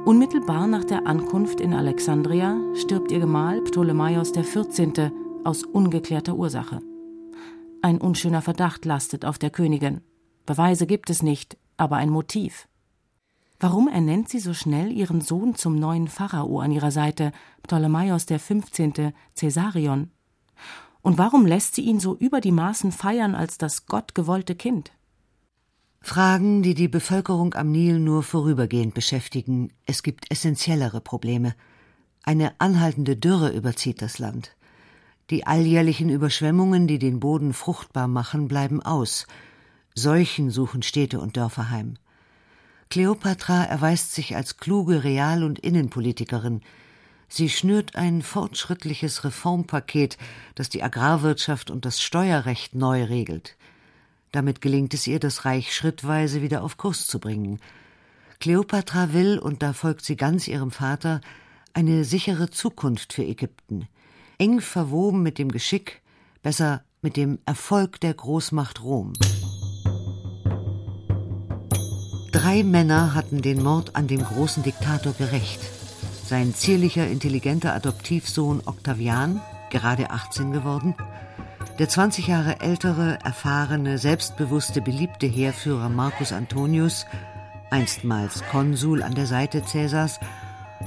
Unmittelbar 0.06 0.68
nach 0.68 0.86
der 0.86 1.06
Ankunft 1.06 1.60
in 1.60 1.74
Alexandria 1.74 2.58
stirbt 2.76 3.12
ihr 3.12 3.20
Gemahl 3.20 3.62
Ptolemaios 3.62 4.32
XIV. 4.32 5.12
aus 5.44 5.64
ungeklärter 5.64 6.36
Ursache. 6.36 6.82
Ein 7.82 8.00
unschöner 8.00 8.42
Verdacht 8.42 8.86
lastet 8.86 9.26
auf 9.26 9.38
der 9.38 9.50
Königin. 9.50 10.02
Beweise 10.46 10.88
gibt 10.88 11.10
es 11.10 11.22
nicht, 11.24 11.58
aber 11.78 11.98
ein 11.98 12.10
Motiv. 12.10 12.68
Warum 13.60 13.88
ernennt 13.88 14.30
sie 14.30 14.40
so 14.40 14.54
schnell 14.54 14.92
ihren 14.92 15.20
Sohn 15.20 15.56
zum 15.56 15.76
neuen 15.76 16.08
Pharao 16.08 16.60
an 16.60 16.72
ihrer 16.72 16.92
Seite, 16.92 17.32
Ptolemaios 17.64 18.28
XV. 18.28 19.14
Caesarion? 19.36 20.12
Und 21.08 21.18
warum 21.18 21.46
lässt 21.46 21.76
sie 21.76 21.84
ihn 21.84 22.02
so 22.02 22.18
über 22.18 22.42
die 22.42 22.52
Maßen 22.52 22.92
feiern 22.92 23.34
als 23.34 23.58
das 23.58 23.86
gottgewollte 23.86 24.56
Kind? 24.56 24.92
Fragen, 26.02 26.64
die 26.64 26.74
die 26.74 26.90
Bevölkerung 26.90 27.54
am 27.54 27.72
Nil 27.72 27.98
nur 27.98 28.24
vorübergehend 28.24 28.94
beschäftigen. 28.94 29.72
Es 29.86 30.04
gibt 30.04 30.30
essentiellere 30.30 31.00
Probleme. 31.00 31.56
Eine 32.24 32.60
anhaltende 32.60 33.16
Dürre 33.16 33.52
überzieht 33.52 34.02
das 34.02 34.20
Land. 34.20 34.58
Die 35.30 35.48
alljährlichen 35.48 36.10
Überschwemmungen, 36.10 36.88
die 36.88 37.00
den 37.00 37.22
Boden 37.22 37.54
fruchtbar 37.54 38.10
machen, 38.10 38.50
bleiben 38.50 38.82
aus. 38.82 39.28
Seuchen 39.96 40.50
suchen 40.50 40.84
Städte 40.84 41.22
und 41.22 41.38
Dörfer 41.38 41.70
heim. 41.70 41.94
Kleopatra 42.90 43.64
erweist 43.64 44.12
sich 44.12 44.36
als 44.36 44.58
kluge 44.58 45.06
Real- 45.06 45.46
und 45.46 45.58
Innenpolitikerin, 45.58 46.60
Sie 47.30 47.50
schnürt 47.50 47.96
ein 47.96 48.22
fortschrittliches 48.22 49.24
Reformpaket, 49.24 50.18
das 50.56 50.70
die 50.70 50.82
Agrarwirtschaft 50.82 51.70
und 51.70 51.86
das 51.86 52.02
Steuerrecht 52.02 52.74
neu 52.74 53.04
regelt. 53.04 53.58
Damit 54.32 54.62
gelingt 54.62 54.94
es 54.94 55.08
ihr, 55.08 55.20
das 55.20 55.46
Reich 55.46 55.76
schrittweise 55.76 56.42
wieder 56.42 56.64
auf 56.64 56.78
Kurs 56.78 57.06
zu 57.08 57.20
bringen. 57.20 57.60
Kleopatra 58.40 59.14
will, 59.14 59.40
und 59.40 59.62
da 59.62 59.74
folgt 59.74 60.06
sie 60.06 60.16
ganz 60.16 60.48
ihrem 60.48 60.72
Vater, 60.72 61.22
eine 61.74 62.06
sichere 62.06 62.50
Zukunft 62.50 63.14
für 63.14 63.24
Ägypten, 63.24 63.88
eng 64.38 64.62
verwoben 64.62 65.22
mit 65.22 65.38
dem 65.38 65.52
Geschick, 65.52 66.02
besser 66.44 66.84
mit 67.02 67.18
dem 67.18 67.40
Erfolg 67.46 68.00
der 68.00 68.14
Großmacht 68.14 68.84
Rom. 68.84 69.14
Drei 72.32 72.64
Männer 72.64 73.14
hatten 73.14 73.42
den 73.42 73.64
Mord 73.64 73.96
an 73.96 74.08
dem 74.08 74.24
großen 74.24 74.64
Diktator 74.64 75.14
gerecht 75.14 75.77
sein 76.28 76.54
zierlicher, 76.54 77.08
intelligenter 77.08 77.74
Adoptivsohn 77.74 78.62
Octavian, 78.66 79.42
gerade 79.70 80.12
18 80.12 80.52
geworden, 80.52 80.94
der 81.80 81.88
20 81.88 82.28
Jahre 82.28 82.60
ältere, 82.60 83.20
erfahrene, 83.24 83.98
selbstbewusste, 83.98 84.82
beliebte 84.82 85.28
Heerführer 85.28 85.90
Marcus 85.90 86.34
Antonius, 86.34 87.06
einstmals 87.70 88.44
Konsul 88.52 89.04
an 89.04 89.16
der 89.16 89.28
Seite 89.28 89.64
Cäsars, 89.64 90.20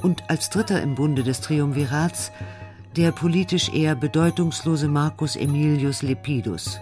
und 0.03 0.29
als 0.29 0.51
Dritter 0.51 0.81
im 0.83 0.95
Bunde 0.95 1.23
des 1.23 1.41
Triumvirats 1.41 2.33
der 2.97 3.13
politisch 3.13 3.73
eher 3.73 3.95
bedeutungslose 3.95 4.89
Marcus 4.89 5.37
Aemilius 5.37 6.03
Lepidus. 6.03 6.81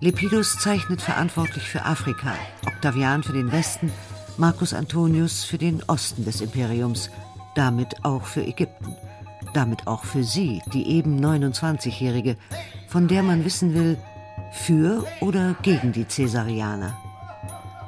Lepidus 0.00 0.58
zeichnet 0.58 1.00
verantwortlich 1.00 1.64
für 1.64 1.84
Afrika, 1.84 2.34
Octavian 2.66 3.22
für 3.22 3.32
den 3.32 3.52
Westen, 3.52 3.92
Marcus 4.36 4.74
Antonius 4.74 5.44
für 5.44 5.58
den 5.58 5.82
Osten 5.84 6.24
des 6.24 6.40
Imperiums– 6.40 7.10
damit 7.54 8.04
auch 8.04 8.24
für 8.24 8.44
Ägypten, 8.44 8.96
damit 9.52 9.86
auch 9.86 10.04
für 10.04 10.24
sie, 10.24 10.62
die 10.72 10.88
eben 10.88 11.24
29-Jährige, 11.24 12.36
von 12.88 13.08
der 13.08 13.22
man 13.22 13.44
wissen 13.44 13.74
will, 13.74 13.98
für 14.52 15.04
oder 15.20 15.54
gegen 15.62 15.92
die 15.92 16.04
Caesarianer. 16.04 16.96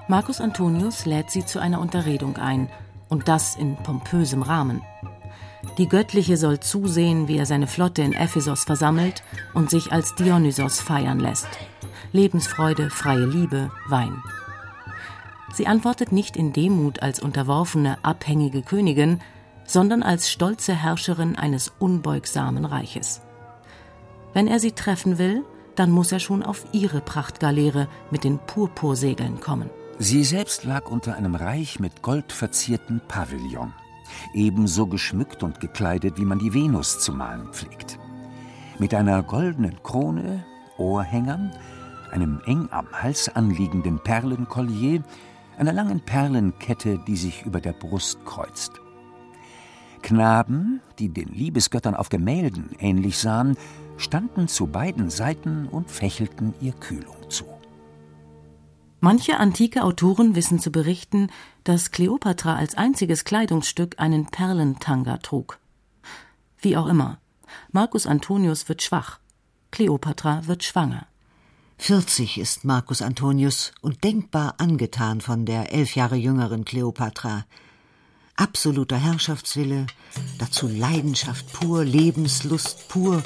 Marcus 0.09 0.41
Antonius 0.41 1.05
lädt 1.07 1.31
sie 1.31 1.45
zu 1.45 1.59
einer 1.59 1.81
Unterredung 1.81 2.37
ein, 2.37 2.69
und 3.09 3.29
das 3.29 3.57
in 3.57 3.77
pompösem 3.77 4.43
Rahmen. 4.43 4.83
Die 5.79 5.89
Göttliche 5.89 6.37
soll 6.37 6.61
zusehen, 6.61 7.29
wie 7.29 7.37
er 7.37 7.47
seine 7.47 7.67
Flotte 7.67 8.03
in 8.03 8.13
Ephesos 8.13 8.65
versammelt 8.65 9.23
und 9.55 9.71
sich 9.71 9.93
als 9.93 10.15
Dionysos 10.15 10.81
feiern 10.81 11.21
lässt. 11.21 11.49
Lebensfreude, 12.13 12.91
freie 12.91 13.27
Liebe, 13.27 13.71
Wein. 13.89 14.23
Sie 15.53 15.67
antwortet 15.67 16.13
nicht 16.13 16.37
in 16.37 16.53
Demut 16.53 17.03
als 17.03 17.21
unterworfene, 17.21 17.99
abhängige 18.03 18.63
Königin, 18.63 19.21
sondern 19.67 20.03
als 20.03 20.31
stolze 20.31 20.75
Herrscherin 20.75 21.37
eines 21.37 21.73
unbeugsamen 21.79 22.65
Reiches. 22.65 23.21
Wenn 24.33 24.47
er 24.47 24.61
sie 24.61 24.73
treffen 24.73 25.19
will, 25.19 25.45
dann 25.77 25.91
muss 25.91 26.13
er 26.13 26.21
schon 26.21 26.43
auf 26.43 26.65
ihre 26.73 27.01
Prachtgaleere 27.01 27.89
mit 28.11 28.25
den 28.25 28.39
Purpursegeln 28.39 29.41
kommen. 29.41 29.71
Sie 29.99 30.25
selbst 30.25 30.65
lag 30.65 30.91
unter 30.91 31.17
einem 31.17 31.35
reich 31.35 31.81
mit 31.81 32.03
Gold 32.03 32.33
verzierten 32.33 33.01
Pavillon, 33.09 33.73
ebenso 34.35 34.87
geschmückt 34.87 35.43
und 35.43 35.61
gekleidet, 35.61 36.19
wie 36.19 36.25
man 36.25 36.39
die 36.39 36.53
Venus 36.53 37.01
zu 37.01 37.13
malen 37.13 37.49
pflegt. 37.53 37.99
Mit 38.79 38.93
einer 38.93 39.23
goldenen 39.23 39.83
Krone, 39.83 40.45
Ohrhängern, 40.77 41.51
einem 42.13 42.41
eng 42.45 42.69
am 42.71 42.87
Hals 42.93 43.35
anliegenden 43.35 43.99
Perlenkollier, 44.01 45.03
einer 45.57 45.73
langen 45.73 46.01
Perlenkette, 46.01 46.99
die 47.07 47.17
sich 47.17 47.47
über 47.47 47.61
der 47.61 47.73
Brust 47.73 48.25
kreuzt. 48.27 48.73
Knaben, 50.07 50.81
die 51.01 51.09
den 51.09 51.35
Liebesgöttern 51.35 51.97
auf 51.97 52.11
Gemälden 52.11 52.71
ähnlich 52.79 53.19
sahen, 53.19 53.57
standen 53.97 54.47
zu 54.47 54.69
beiden 54.69 55.11
Seiten 55.11 55.67
und 55.67 55.91
fächelten 55.91 56.55
ihr 56.61 56.75
Kühlung 56.75 57.29
zu. 57.29 57.45
Manche 59.01 59.39
antike 59.39 59.83
Autoren 59.83 60.37
wissen 60.37 60.61
zu 60.61 60.71
berichten, 60.71 61.29
dass 61.65 61.91
Kleopatra 61.91 62.55
als 62.55 62.77
einziges 62.77 63.25
Kleidungsstück 63.25 63.99
einen 63.99 64.27
Perlentanga 64.27 65.17
trug. 65.17 65.59
Wie 66.61 66.77
auch 66.77 66.87
immer, 66.87 67.19
Marcus 67.73 68.07
Antonius 68.07 68.69
wird 68.69 68.83
schwach, 68.83 69.19
Kleopatra 69.73 70.47
wird 70.47 70.63
schwanger. 70.63 71.09
40 71.79 72.39
ist 72.39 72.65
Marcus 72.65 73.03
Antonius 73.03 73.73
und 73.81 74.05
denkbar 74.05 74.55
angetan 74.59 75.21
von 75.21 75.47
der 75.47 75.73
elf 75.73 75.97
Jahre 75.97 76.15
jüngeren 76.15 76.65
Kleopatra 76.65 77.45
absoluter 78.37 78.97
Herrschaftswille, 78.97 79.87
dazu 80.39 80.69
Leidenschaft 80.69 81.53
pur, 81.53 81.85
Lebenslust 81.85 82.89
pur. 82.89 83.23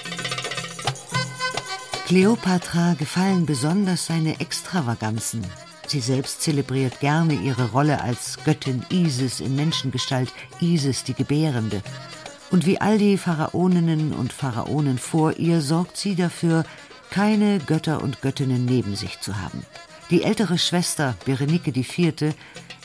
Kleopatra 2.07 2.95
gefallen 2.95 3.47
besonders 3.47 4.07
seine 4.07 4.41
Extravaganzen. 4.41 5.45
Sie 5.87 6.01
selbst 6.01 6.43
zelebriert 6.43 7.01
gerne 7.01 7.35
ihre 7.35 7.71
Rolle 7.71 8.01
als 8.01 8.39
Göttin 8.45 8.85
Isis 8.91 9.41
in 9.41 9.57
Menschengestalt, 9.57 10.33
Isis 10.61 11.05
die 11.05 11.15
Gebärende. 11.15 11.83
Und 12.51 12.67
wie 12.67 12.81
all 12.81 12.99
die 12.99 13.17
Pharaoninnen 13.17 14.13
und 14.13 14.33
Pharaonen 14.33 14.99
vor 14.99 15.37
ihr 15.37 15.61
sorgt 15.61 15.97
sie 15.97 16.15
dafür, 16.15 16.65
keine 17.11 17.59
Götter 17.59 18.03
und 18.03 18.23
Göttinnen 18.23 18.65
neben 18.65 18.95
sich 18.95 19.21
zu 19.21 19.41
haben. 19.41 19.65
Die 20.11 20.23
ältere 20.23 20.59
Schwester 20.59 21.17
Berenike 21.25 21.71
IV. 21.71 22.35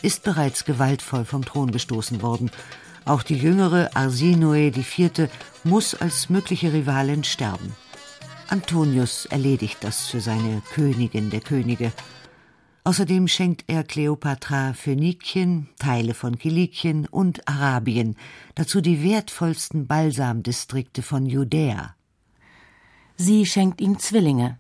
Ist 0.06 0.24
bereits 0.24 0.66
gewaltvoll 0.66 1.26
vom 1.26 1.44
Thron 1.44 1.72
gestoßen 1.72 2.22
worden. 2.22 2.52
Auch 3.06 3.24
die 3.24 3.38
jüngere 3.38 3.96
Arsinoe 3.96 4.68
IV. 4.68 5.30
muss 5.64 5.96
als 5.96 6.30
mögliche 6.30 6.72
Rivalin 6.72 7.24
sterben. 7.24 7.76
Antonius 8.48 9.26
erledigt 9.26 9.80
das 9.82 10.06
für 10.06 10.22
seine 10.22 10.62
Königin 10.74 11.32
der 11.32 11.42
Könige. 11.42 11.92
Außerdem 12.84 13.28
schenkt 13.28 13.64
er 13.66 13.84
Kleopatra 13.84 14.74
Phönikien, 14.74 15.70
Teile 15.80 16.14
von 16.14 16.38
Kilikien 16.38 17.08
und 17.08 17.48
Arabien, 17.48 18.16
dazu 18.54 18.82
die 18.82 19.04
wertvollsten 19.04 19.88
Balsamdistrikte 19.88 21.02
von 21.02 21.26
Judäa. 21.26 21.96
Sie 23.18 23.48
schenkt 23.48 23.82
ihm 23.82 23.98
Zwillinge: 23.98 24.60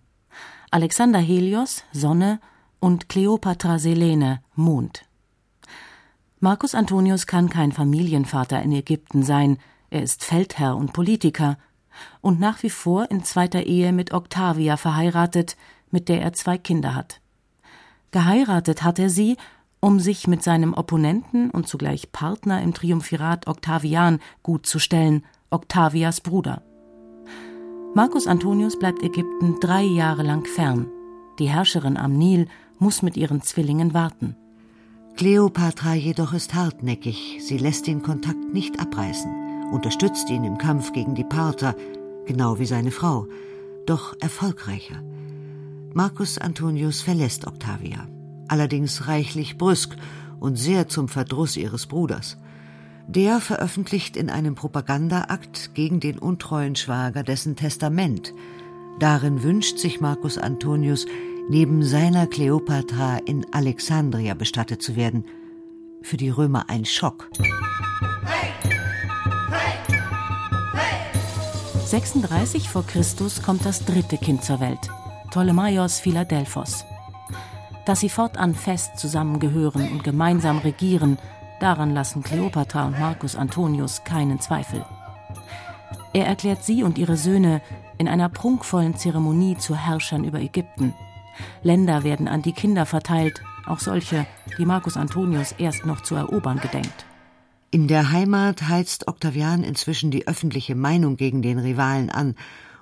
Alexander 0.72 1.20
Helios, 1.20 1.84
Sonne, 1.92 2.40
und 2.80 3.10
Kleopatra 3.10 3.78
Selene, 3.78 4.42
Mond. 4.56 5.06
Marcus 6.40 6.76
Antonius 6.76 7.28
kann 7.28 7.50
kein 7.50 7.72
Familienvater 7.72 8.62
in 8.62 8.74
Ägypten 8.74 9.24
sein, 9.24 9.58
er 9.90 10.04
ist 10.04 10.24
Feldherr 10.24 10.76
und 10.76 10.92
Politiker 10.92 11.58
und 12.22 12.40
nach 12.40 12.62
wie 12.62 12.70
vor 12.70 13.10
in 13.10 13.24
zweiter 13.24 13.64
Ehe 13.64 13.94
mit 13.94 14.14
Octavia 14.14 14.76
verheiratet, 14.76 15.56
mit 15.92 16.10
der 16.10 16.22
er 16.22 16.34
zwei 16.34 16.58
Kinder 16.58 16.94
hat. 16.94 17.22
Geheiratet 18.12 18.84
hat 18.84 19.00
er 19.00 19.10
sie, 19.10 19.38
um 19.80 20.00
sich 20.00 20.28
mit 20.28 20.44
seinem 20.44 20.74
Opponenten 20.74 21.52
und 21.52 21.68
zugleich 21.68 22.12
Partner 22.12 22.62
im 22.62 22.74
Triumphirat 22.74 23.48
Octavian 23.48 24.20
gut 24.44 24.66
zu 24.66 24.80
stellen, 24.80 25.24
Octavias 25.50 26.22
Bruder. 26.22 26.64
Marcus 27.94 28.28
Antonius 28.28 28.78
bleibt 28.78 29.04
Ägypten 29.04 29.60
drei 29.62 29.84
Jahre 29.84 30.24
lang 30.24 30.46
fern. 30.46 30.88
Die 31.40 31.48
Herrscherin 31.48 31.96
am 31.96 32.14
Nil 32.18 32.48
muss 32.78 33.02
mit 33.02 33.16
ihren 33.16 33.42
Zwillingen 33.42 33.94
warten. 33.94 34.36
Kleopatra 35.18 35.94
jedoch 35.94 36.34
ist 36.34 36.56
hartnäckig, 36.56 37.38
sie 37.40 37.58
lässt 37.58 37.88
den 37.88 38.02
Kontakt 38.02 38.54
nicht 38.54 38.82
abreißen, 38.82 39.72
unterstützt 39.72 40.30
ihn 40.30 40.44
im 40.44 40.58
Kampf 40.58 40.92
gegen 40.92 41.16
die 41.16 41.24
Parther, 41.24 41.74
genau 42.26 42.60
wie 42.60 42.66
seine 42.66 42.92
Frau, 42.92 43.26
doch 43.86 44.14
erfolgreicher. 44.20 45.02
Marcus 45.94 46.38
Antonius 46.38 47.02
verlässt 47.02 47.48
Octavia, 47.48 48.10
allerdings 48.50 49.08
reichlich 49.08 49.58
brüsk 49.58 49.96
und 50.42 50.58
sehr 50.58 50.90
zum 50.90 51.08
Verdruss 51.08 51.56
ihres 51.56 51.86
Bruders. 51.86 52.38
Der 53.08 53.40
veröffentlicht 53.40 54.18
in 54.18 54.30
einem 54.30 54.56
Propagandaakt 54.56 55.74
gegen 55.76 56.02
den 56.02 56.20
untreuen 56.20 56.76
Schwager 56.76 57.24
dessen 57.24 57.56
Testament. 57.56 58.34
Darin 59.00 59.44
wünscht 59.44 59.78
sich 59.78 60.02
Marcus 60.02 60.38
Antonius, 60.38 61.06
neben 61.48 61.84
seiner 61.84 62.28
Kleopatra 62.28 63.18
in 63.26 63.46
Alexandria 63.54 64.34
bestattet 64.34 64.82
zu 64.82 64.96
werden. 64.96 65.26
Für 66.02 66.18
die 66.18 66.30
Römer 66.30 66.70
ein 66.70 66.86
Schock. 66.86 67.30
Hey! 67.40 68.52
Hey! 69.50 69.98
Hey! 70.74 71.20
36 71.86 72.70
vor 72.70 72.86
Christus 72.86 73.42
kommt 73.42 73.66
das 73.66 73.86
dritte 73.86 74.18
Kind 74.18 74.44
zur 74.44 74.60
Welt. 74.60 74.90
Ptolemaios 75.30 76.00
Philadelphos. 76.00 76.86
Dass 77.86 78.00
sie 78.00 78.10
fortan 78.10 78.56
fest 78.56 78.98
zusammengehören 78.98 79.92
und 79.92 80.04
gemeinsam 80.04 80.58
regieren, 80.60 81.20
daran 81.60 81.94
lassen 81.94 82.24
Kleopatra 82.24 82.88
und 82.88 83.00
Marcus 83.00 83.36
Antonius 83.36 84.04
keinen 84.04 84.40
Zweifel. 84.40 84.84
Er 86.14 86.26
erklärt 86.26 86.64
sie 86.64 86.84
und 86.84 86.98
ihre 86.98 87.18
Söhne 87.18 87.62
in 87.98 88.08
einer 88.08 88.30
prunkvollen 88.30 88.96
Zeremonie 88.96 89.58
zu 89.58 89.76
Herrschern 89.76 90.24
über 90.24 90.40
Ägypten. 90.40 90.94
Länder 91.64 92.04
werden 92.04 92.28
an 92.28 92.42
die 92.42 92.54
Kinder 92.54 92.86
verteilt, 92.86 93.42
auch 93.66 93.80
solche, 93.80 94.26
die 94.58 94.66
Marcus 94.66 94.98
Antonius 94.98 95.54
erst 95.54 95.86
noch 95.86 96.02
zu 96.02 96.16
erobern 96.16 96.60
gedenkt. 96.60 97.06
In 97.72 97.88
der 97.88 98.12
Heimat 98.12 98.70
heizt 98.70 99.08
Octavian 99.08 99.64
inzwischen 99.64 100.12
die 100.12 100.28
öffentliche 100.28 100.76
Meinung 100.76 101.18
gegen 101.18 101.42
den 101.42 101.60
Rivalen 101.60 102.10
an 102.10 102.36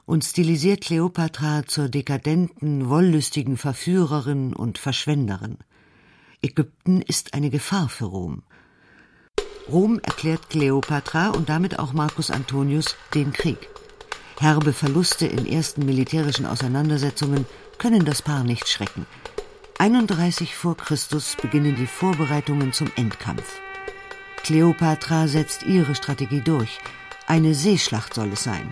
und 0.05 0.23
stilisiert 0.23 0.81
Kleopatra 0.81 1.63
zur 1.65 1.89
dekadenten, 1.89 2.89
wollüstigen 2.89 3.57
Verführerin 3.57 4.53
und 4.53 4.77
Verschwenderin. 4.77 5.57
Ägypten 6.41 7.01
ist 7.01 7.33
eine 7.33 7.49
Gefahr 7.49 7.89
für 7.89 8.05
Rom. 8.05 8.43
Rom 9.71 9.99
erklärt 9.99 10.49
Kleopatra 10.49 11.29
und 11.29 11.47
damit 11.47 11.79
auch 11.79 11.93
Marcus 11.93 12.29
Antonius 12.29 12.97
den 13.13 13.31
Krieg. 13.31 13.69
Herbe 14.39 14.73
Verluste 14.73 15.25
in 15.25 15.45
ersten 15.45 15.85
militärischen 15.85 16.45
Auseinandersetzungen 16.45 17.45
können 17.77 18.05
das 18.05 18.21
Paar 18.21 18.43
nicht 18.43 18.67
schrecken. 18.67 19.05
31 19.79 20.55
vor 20.55 20.77
Christus 20.77 21.35
beginnen 21.41 21.75
die 21.75 21.87
Vorbereitungen 21.87 22.73
zum 22.73 22.91
Endkampf. 22.95 23.59
Kleopatra 24.43 25.27
setzt 25.27 25.63
ihre 25.63 25.95
Strategie 25.95 26.41
durch. 26.41 26.79
Eine 27.27 27.55
Seeschlacht 27.55 28.13
soll 28.13 28.33
es 28.33 28.43
sein. 28.43 28.69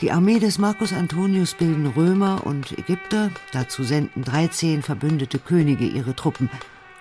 Die 0.00 0.12
Armee 0.12 0.38
des 0.38 0.58
Marcus 0.58 0.92
Antonius 0.92 1.54
bilden 1.54 1.86
Römer 1.86 2.46
und 2.46 2.76
Ägypter, 2.76 3.30
dazu 3.52 3.82
senden 3.82 4.24
13 4.24 4.82
verbündete 4.82 5.38
Könige 5.38 5.86
ihre 5.86 6.14
Truppen, 6.14 6.50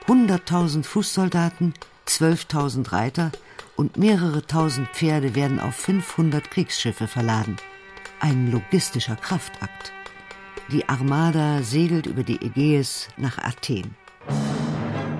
100.000 0.07 0.83
Fußsoldaten, 0.83 1.73
12.000 2.07 2.91
Reiter 2.91 3.31
und 3.75 3.97
mehrere 3.97 4.45
tausend 4.45 4.87
Pferde 4.89 5.35
werden 5.35 5.59
auf 5.59 5.75
500 5.75 6.49
Kriegsschiffe 6.49 7.07
verladen. 7.07 7.57
Ein 8.19 8.49
logistischer 8.51 9.15
Kraftakt. 9.15 9.91
Die 10.71 10.89
Armada 10.89 11.61
segelt 11.61 12.07
über 12.07 12.23
die 12.23 12.41
Ägäis 12.41 13.07
nach 13.17 13.37
Athen. 13.37 13.95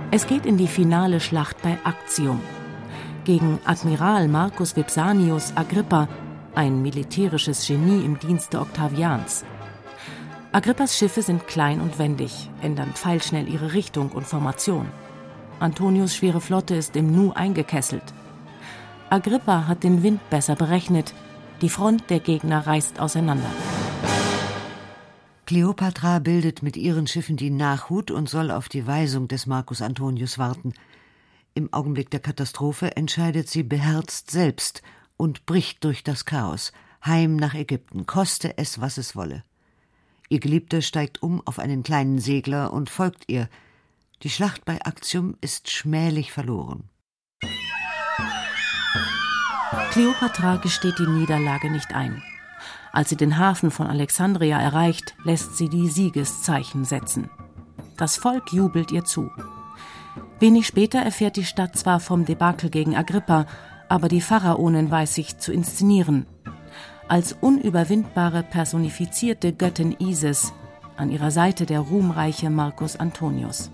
Es 0.10 0.26
geht 0.26 0.44
in 0.44 0.58
die 0.58 0.68
finale 0.68 1.20
Schlacht 1.20 1.62
bei 1.62 1.78
Actium. 1.86 2.40
Gegen 3.26 3.60
Admiral 3.64 4.28
Marcus 4.28 4.76
Vipsanius 4.76 5.54
Agrippa 5.56 6.08
ein 6.56 6.82
militärisches 6.82 7.68
Genie 7.68 8.04
im 8.04 8.18
Dienste 8.18 8.60
Octavians. 8.60 9.46
Agrippas 10.52 10.98
Schiffe 10.98 11.22
sind 11.22 11.46
klein 11.48 11.80
und 11.80 12.00
wendig, 12.00 12.50
ändern 12.64 12.94
pfeilschnell 12.94 13.48
ihre 13.48 13.74
Richtung 13.74 14.10
und 14.10 14.26
Formation. 14.26 14.88
Antonius 15.60 16.16
schwere 16.16 16.42
Flotte 16.42 16.76
ist 16.76 16.96
im 16.96 17.12
Nu 17.12 17.34
eingekesselt. 17.34 18.16
Agrippa 19.12 19.68
hat 19.68 19.84
den 19.84 20.02
Wind 20.02 20.28
besser 20.32 20.56
berechnet, 20.56 21.14
die 21.62 21.70
Front 21.70 22.10
der 22.10 22.20
Gegner 22.20 22.66
reißt 22.66 23.00
auseinander. 23.00 23.52
Kleopatra 25.46 26.18
bildet 26.18 26.64
mit 26.64 26.76
ihren 26.76 27.06
Schiffen 27.06 27.38
die 27.38 27.52
Nachhut 27.52 28.10
und 28.10 28.28
soll 28.28 28.50
auf 28.50 28.68
die 28.68 28.88
Weisung 28.88 29.28
des 29.28 29.46
Marcus 29.46 29.84
Antonius 29.84 30.40
warten. 30.40 30.74
Im 31.54 31.72
Augenblick 31.72 32.10
der 32.10 32.20
Katastrophe 32.20 32.96
entscheidet 32.96 33.48
sie 33.48 33.62
beherzt 33.62 34.32
selbst 34.32 34.82
und 35.18 35.46
bricht 35.46 35.84
durch 35.84 36.04
das 36.04 36.26
Chaos, 36.26 36.74
heim 37.06 37.36
nach 37.36 37.54
Ägypten, 37.54 38.08
koste 38.08 38.58
es, 38.58 38.82
was 38.82 38.98
es 38.98 39.16
wolle. 39.16 39.44
Ihr 40.30 40.40
Geliebter 40.40 40.82
steigt 40.82 41.22
um 41.22 41.46
auf 41.46 41.60
einen 41.60 41.84
kleinen 41.84 42.18
Segler 42.18 42.74
und 42.74 42.90
folgt 42.90 43.26
ihr. 43.28 43.48
Die 44.24 44.32
Schlacht 44.32 44.66
bei 44.66 44.78
Actium 44.84 45.38
ist 45.42 45.70
schmählich 45.70 46.32
verloren. 46.32 46.90
Kleopatra 49.92 50.58
gesteht 50.58 50.98
die 50.98 51.08
Niederlage 51.08 51.70
nicht 51.70 51.94
ein. 51.94 52.24
Als 52.96 53.10
sie 53.10 53.18
den 53.18 53.38
Hafen 53.38 53.72
von 53.72 53.88
Alexandria 53.88 54.58
erreicht, 54.58 55.16
lässt 55.26 55.58
sie 55.58 55.68
die 55.68 55.90
Siegeszeichen 55.90 56.86
setzen. 56.86 57.30
Das 57.98 58.16
Volk 58.16 58.54
jubelt 58.54 58.90
ihr 58.90 59.04
zu. 59.04 59.30
Wenig 60.40 60.66
später 60.66 61.00
erfährt 61.00 61.36
die 61.36 61.44
Stadt 61.44 61.76
zwar 61.78 62.00
vom 62.00 62.24
Debakel 62.24 62.70
gegen 62.70 62.96
Agrippa, 62.96 63.48
aber 63.90 64.08
die 64.08 64.22
Pharaonin 64.22 64.90
weiß 64.90 65.14
sich 65.14 65.38
zu 65.40 65.52
inszenieren. 65.52 66.26
Als 67.10 67.34
unüberwindbare 67.34 68.44
personifizierte 68.44 69.52
Göttin 69.52 69.98
Isis, 70.00 70.54
an 70.96 71.12
ihrer 71.12 71.32
Seite 71.32 71.66
der 71.66 71.82
ruhmreiche 71.82 72.50
Marcus 72.50 72.96
Antonius. 72.96 73.72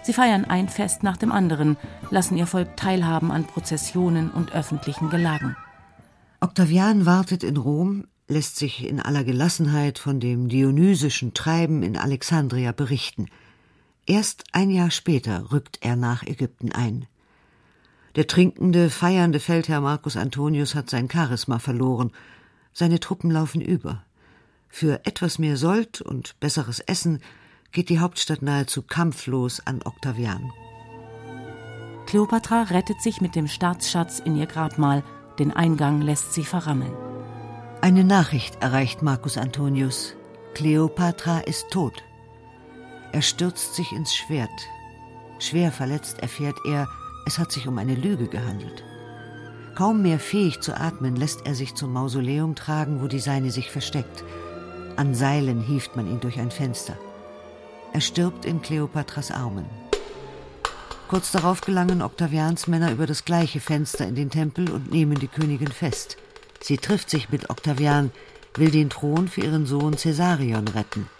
Sie 0.00 0.14
feiern 0.14 0.46
ein 0.46 0.70
Fest 0.70 1.02
nach 1.02 1.18
dem 1.18 1.30
anderen, 1.30 1.76
lassen 2.08 2.38
ihr 2.38 2.46
Volk 2.46 2.74
teilhaben 2.78 3.30
an 3.30 3.44
Prozessionen 3.44 4.30
und 4.30 4.52
öffentlichen 4.52 5.10
Gelagen. 5.10 5.56
Octavian 6.40 7.04
wartet 7.04 7.44
in 7.44 7.58
Rom, 7.58 8.04
lässt 8.28 8.56
sich 8.56 8.86
in 8.86 9.00
aller 9.00 9.24
Gelassenheit 9.24 9.98
von 9.98 10.20
dem 10.20 10.48
dionysischen 10.48 11.34
Treiben 11.34 11.82
in 11.82 11.96
Alexandria 11.96 12.72
berichten. 12.72 13.26
Erst 14.06 14.44
ein 14.52 14.70
Jahr 14.70 14.90
später 14.90 15.52
rückt 15.52 15.78
er 15.80 15.96
nach 15.96 16.22
Ägypten 16.22 16.72
ein. 16.72 17.06
Der 18.16 18.26
trinkende, 18.26 18.90
feiernde 18.90 19.40
Feldherr 19.40 19.80
Marcus 19.80 20.16
Antonius 20.16 20.74
hat 20.74 20.88
sein 20.88 21.10
Charisma 21.10 21.58
verloren. 21.58 22.12
Seine 22.72 23.00
Truppen 23.00 23.30
laufen 23.30 23.60
über. 23.60 24.04
Für 24.68 25.04
etwas 25.04 25.38
mehr 25.38 25.56
Sold 25.56 26.00
und 26.00 26.38
besseres 26.40 26.80
Essen 26.80 27.20
geht 27.72 27.88
die 27.88 27.98
Hauptstadt 27.98 28.42
nahezu 28.42 28.82
kampflos 28.82 29.60
an 29.66 29.82
Octavian. 29.84 30.52
Kleopatra 32.06 32.62
rettet 32.64 33.00
sich 33.02 33.20
mit 33.20 33.34
dem 33.34 33.48
Staatsschatz 33.48 34.20
in 34.20 34.36
ihr 34.36 34.46
Grabmal, 34.46 35.02
den 35.38 35.50
Eingang 35.50 36.00
lässt 36.00 36.32
sie 36.34 36.44
verrammeln. 36.44 36.92
Eine 37.84 38.02
Nachricht 38.02 38.62
erreicht 38.62 39.02
Marcus 39.02 39.36
Antonius. 39.36 40.14
Kleopatra 40.54 41.40
ist 41.40 41.66
tot. 41.70 42.02
Er 43.12 43.20
stürzt 43.20 43.74
sich 43.74 43.92
ins 43.92 44.14
Schwert. 44.14 44.48
Schwer 45.38 45.70
verletzt 45.70 46.18
erfährt 46.20 46.56
er, 46.66 46.88
es 47.26 47.38
hat 47.38 47.52
sich 47.52 47.68
um 47.68 47.76
eine 47.76 47.94
Lüge 47.94 48.26
gehandelt. 48.26 48.82
Kaum 49.74 50.00
mehr 50.00 50.18
fähig 50.18 50.62
zu 50.62 50.74
atmen, 50.74 51.14
lässt 51.14 51.44
er 51.44 51.54
sich 51.54 51.74
zum 51.74 51.92
Mausoleum 51.92 52.54
tragen, 52.54 53.02
wo 53.02 53.06
die 53.06 53.20
Seine 53.20 53.50
sich 53.50 53.70
versteckt. 53.70 54.24
An 54.96 55.14
Seilen 55.14 55.60
hieft 55.60 55.94
man 55.94 56.06
ihn 56.10 56.20
durch 56.20 56.40
ein 56.40 56.50
Fenster. 56.50 56.96
Er 57.92 58.00
stirbt 58.00 58.46
in 58.46 58.62
Kleopatras 58.62 59.30
Armen. 59.30 59.66
Kurz 61.08 61.32
darauf 61.32 61.60
gelangen 61.60 62.00
Octavians 62.00 62.66
Männer 62.66 62.92
über 62.92 63.06
das 63.06 63.26
gleiche 63.26 63.60
Fenster 63.60 64.06
in 64.06 64.14
den 64.14 64.30
Tempel 64.30 64.70
und 64.70 64.90
nehmen 64.90 65.18
die 65.18 65.28
Königin 65.28 65.70
fest. 65.70 66.16
Sie 66.66 66.78
trifft 66.78 67.10
sich 67.10 67.28
mit 67.28 67.50
Octavian, 67.50 68.10
will 68.54 68.70
den 68.70 68.88
Thron 68.88 69.28
für 69.28 69.42
ihren 69.42 69.66
Sohn 69.66 69.96
Caesarion 69.96 70.66
retten. 70.68 71.10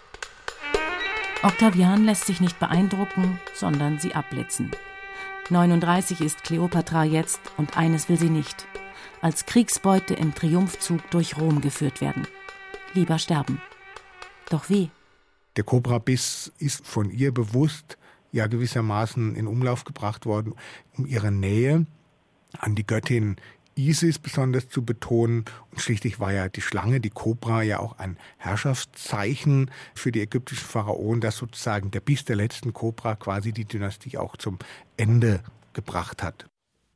Octavian 1.43 2.03
lässt 2.03 2.25
sich 2.25 2.41
nicht 2.41 2.57
beeindrucken, 2.57 3.39
sondern 3.53 3.99
sie 3.99 4.15
abblitzen. 4.15 4.71
39 5.51 6.21
ist 6.21 6.43
Kleopatra 6.43 7.03
jetzt 7.03 7.39
und 7.57 7.77
eines 7.77 8.09
will 8.09 8.17
sie 8.17 8.31
nicht: 8.31 8.65
als 9.21 9.45
Kriegsbeute 9.45 10.15
im 10.15 10.33
Triumphzug 10.33 11.11
durch 11.11 11.37
Rom 11.37 11.61
geführt 11.61 12.01
werden. 12.01 12.27
Lieber 12.95 13.19
sterben. 13.19 13.61
Doch 14.49 14.67
wie? 14.67 14.89
Der 15.57 15.63
Kobrabiss 15.63 16.53
ist 16.57 16.87
von 16.87 17.11
ihr 17.11 17.31
bewusst 17.31 17.99
ja 18.31 18.47
gewissermaßen 18.47 19.35
in 19.35 19.45
Umlauf 19.45 19.83
gebracht 19.83 20.25
worden, 20.25 20.55
um 20.97 21.05
ihre 21.05 21.31
Nähe 21.31 21.85
an 22.57 22.73
die 22.73 22.87
Göttin 22.87 23.35
Isis 23.75 24.19
besonders 24.19 24.69
zu 24.69 24.83
betonen. 24.83 25.45
Und 25.71 25.81
schließlich 25.81 26.19
war 26.19 26.33
ja 26.33 26.49
die 26.49 26.61
Schlange, 26.61 26.99
die 26.99 27.09
Kobra, 27.09 27.61
ja 27.61 27.79
auch 27.79 27.99
ein 27.99 28.17
Herrschaftszeichen 28.37 29.69
für 29.93 30.11
die 30.11 30.21
ägyptischen 30.21 30.67
Pharaonen, 30.67 31.21
dass 31.21 31.37
sozusagen 31.37 31.91
der 31.91 31.99
Biss 31.99 32.25
der 32.25 32.37
letzten 32.37 32.73
Kobra 32.73 33.15
quasi 33.15 33.51
die 33.51 33.65
Dynastie 33.65 34.17
auch 34.17 34.37
zum 34.37 34.59
Ende 34.97 35.41
gebracht 35.73 36.23
hat. 36.23 36.47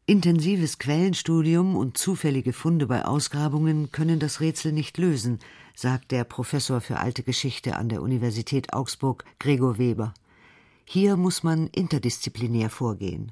Intensives 0.06 0.80
Quellenstudium 0.80 1.76
und 1.76 1.98
zufällige 1.98 2.52
Funde 2.52 2.88
bei 2.88 3.06
Ausgrabungen 3.06 3.92
können 3.92 4.20
das 4.20 4.40
Rätsel 4.40 4.72
nicht 4.72 4.98
lösen, 4.98 5.38
sagt 5.76 6.12
der 6.12 6.24
Professor 6.24 6.82
für 6.82 6.98
alte 6.98 7.22
Geschichte 7.22 7.76
an 7.76 7.90
der 7.90 8.02
Universität 8.02 8.74
Augsburg, 8.74 9.24
Gregor 9.38 9.78
Weber. 9.78 10.16
Hier 10.84 11.16
muss 11.16 11.44
man 11.44 11.68
interdisziplinär 11.68 12.72
vorgehen. 12.72 13.32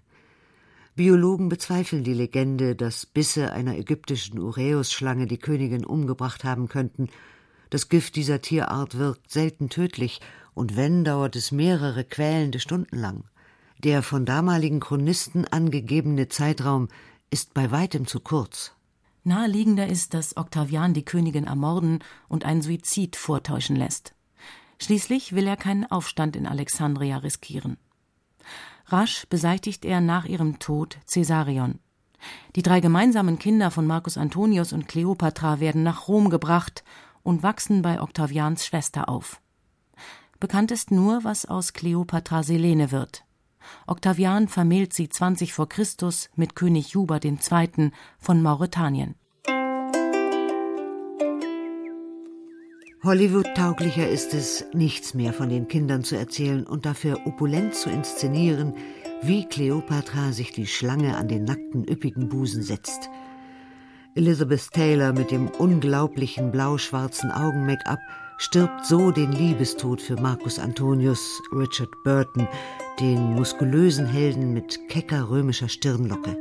Biologen 0.98 1.48
bezweifeln 1.48 2.04
die 2.04 2.16
Legende, 2.16 2.76
dass 2.76 3.06
Bisse 3.06 3.54
einer 3.54 3.78
ägyptischen 3.78 4.40
Uräusschlange 4.40 5.28
die 5.28 5.38
Königin 5.38 5.86
umgebracht 5.86 6.44
haben 6.44 6.70
könnten. 6.70 7.10
Das 7.70 7.88
Gift 7.88 8.16
dieser 8.16 8.42
Tierart 8.42 8.98
wirkt 8.98 9.30
selten 9.30 9.70
tödlich, 9.70 10.22
und 10.56 10.76
wenn, 10.76 11.04
dauert 11.04 11.36
es 11.36 11.52
mehrere 11.52 12.04
quälende 12.04 12.60
Stunden 12.60 12.98
lang. 12.98 13.26
Der 13.84 14.02
von 14.02 14.26
damaligen 14.26 14.80
Chronisten 14.80 15.46
angegebene 15.46 16.30
Zeitraum 16.30 16.88
ist 17.30 17.54
bei 17.54 17.70
weitem 17.70 18.08
zu 18.08 18.20
kurz. 18.20 18.72
Naheliegender 19.24 19.86
ist, 19.86 20.16
dass 20.16 20.36
Octavian 20.36 20.96
die 20.96 21.06
Königin 21.06 21.46
ermorden 21.46 22.00
und 22.28 22.44
einen 22.44 22.64
Suizid 22.64 23.16
vortäuschen 23.16 23.76
lässt. 23.76 24.16
Schließlich 24.82 25.34
will 25.34 25.46
er 25.46 25.58
keinen 25.58 25.86
Aufstand 25.86 26.36
in 26.36 26.48
Alexandria 26.48 27.18
riskieren. 27.18 27.78
Rasch 28.90 29.28
beseitigt 29.28 29.84
er 29.84 30.00
nach 30.00 30.26
ihrem 30.26 30.60
Tod 30.60 30.98
Caesarion. 31.12 31.80
Die 32.56 32.62
drei 32.62 32.80
gemeinsamen 32.80 33.38
Kinder 33.38 33.70
von 33.70 33.86
Marcus 33.86 34.18
Antonius 34.18 34.74
und 34.74 34.88
Kleopatra 34.88 35.60
werden 35.60 35.84
nach 35.84 36.08
Rom 36.08 36.30
gebracht 36.30 36.84
und 37.22 37.44
wachsen 37.44 37.82
bei 37.82 38.02
Octavians 38.02 38.66
Schwester 38.66 39.10
auf. 39.10 39.42
Bekannt 40.40 40.72
ist 40.72 40.92
nur, 40.92 41.24
was 41.24 41.46
aus 41.46 41.74
Kleopatra 41.74 42.44
Selene 42.44 42.92
wird. 42.92 43.26
Octavian 43.86 44.48
vermählt 44.48 44.94
sie 44.94 45.10
20 45.10 45.54
vor 45.54 45.68
Christus 45.68 46.30
mit 46.36 46.56
König 46.56 46.90
Juba 46.90 47.20
II. 47.22 47.92
von 48.18 48.42
Mauretanien. 48.42 49.16
Hollywood-tauglicher 53.04 54.10
ist 54.10 54.34
es, 54.34 54.66
nichts 54.74 55.14
mehr 55.14 55.32
von 55.32 55.50
den 55.50 55.68
Kindern 55.68 56.04
zu 56.04 56.18
erzählen 56.18 56.66
und 56.66 56.86
dafür 56.86 57.20
opulent 57.26 57.76
zu 57.76 57.92
inszenieren, 57.92 58.74
wie 59.22 59.46
Kleopatra 59.46 60.32
sich 60.32 60.52
die 60.52 60.66
Schlange 60.66 61.16
an 61.16 61.28
den 61.28 61.44
nackten, 61.44 61.88
üppigen 61.88 62.28
Busen 62.28 62.64
setzt. 62.64 63.10
Elizabeth 64.16 64.72
Taylor 64.72 65.14
mit 65.14 65.30
dem 65.30 65.48
unglaublichen 65.48 66.52
blau-schwarzen 66.52 67.32
Augen-Make-up 67.32 68.00
stirbt 68.40 68.86
so 68.88 69.12
den 69.12 69.32
Liebestod 69.32 70.02
für 70.02 70.20
Marcus 70.20 70.58
Antonius, 70.58 71.40
Richard 71.54 71.92
Burton, 72.04 72.48
den 73.00 73.36
muskulösen 73.36 74.08
Helden 74.08 74.54
mit 74.54 74.90
kecker 74.90 75.30
römischer 75.30 75.70
Stirnlocke. 75.70 76.36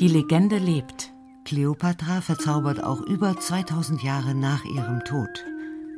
Die 0.00 0.08
Legende 0.08 0.56
lebt. 0.56 1.13
Kleopatra 1.44 2.22
verzaubert 2.22 2.82
auch 2.82 3.00
über 3.02 3.38
2000 3.38 4.02
Jahre 4.02 4.34
nach 4.34 4.64
ihrem 4.64 5.04
Tod. 5.04 5.44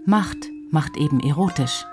Macht 0.05 0.51
macht 0.71 0.97
eben 0.97 1.21
erotisch. 1.21 1.85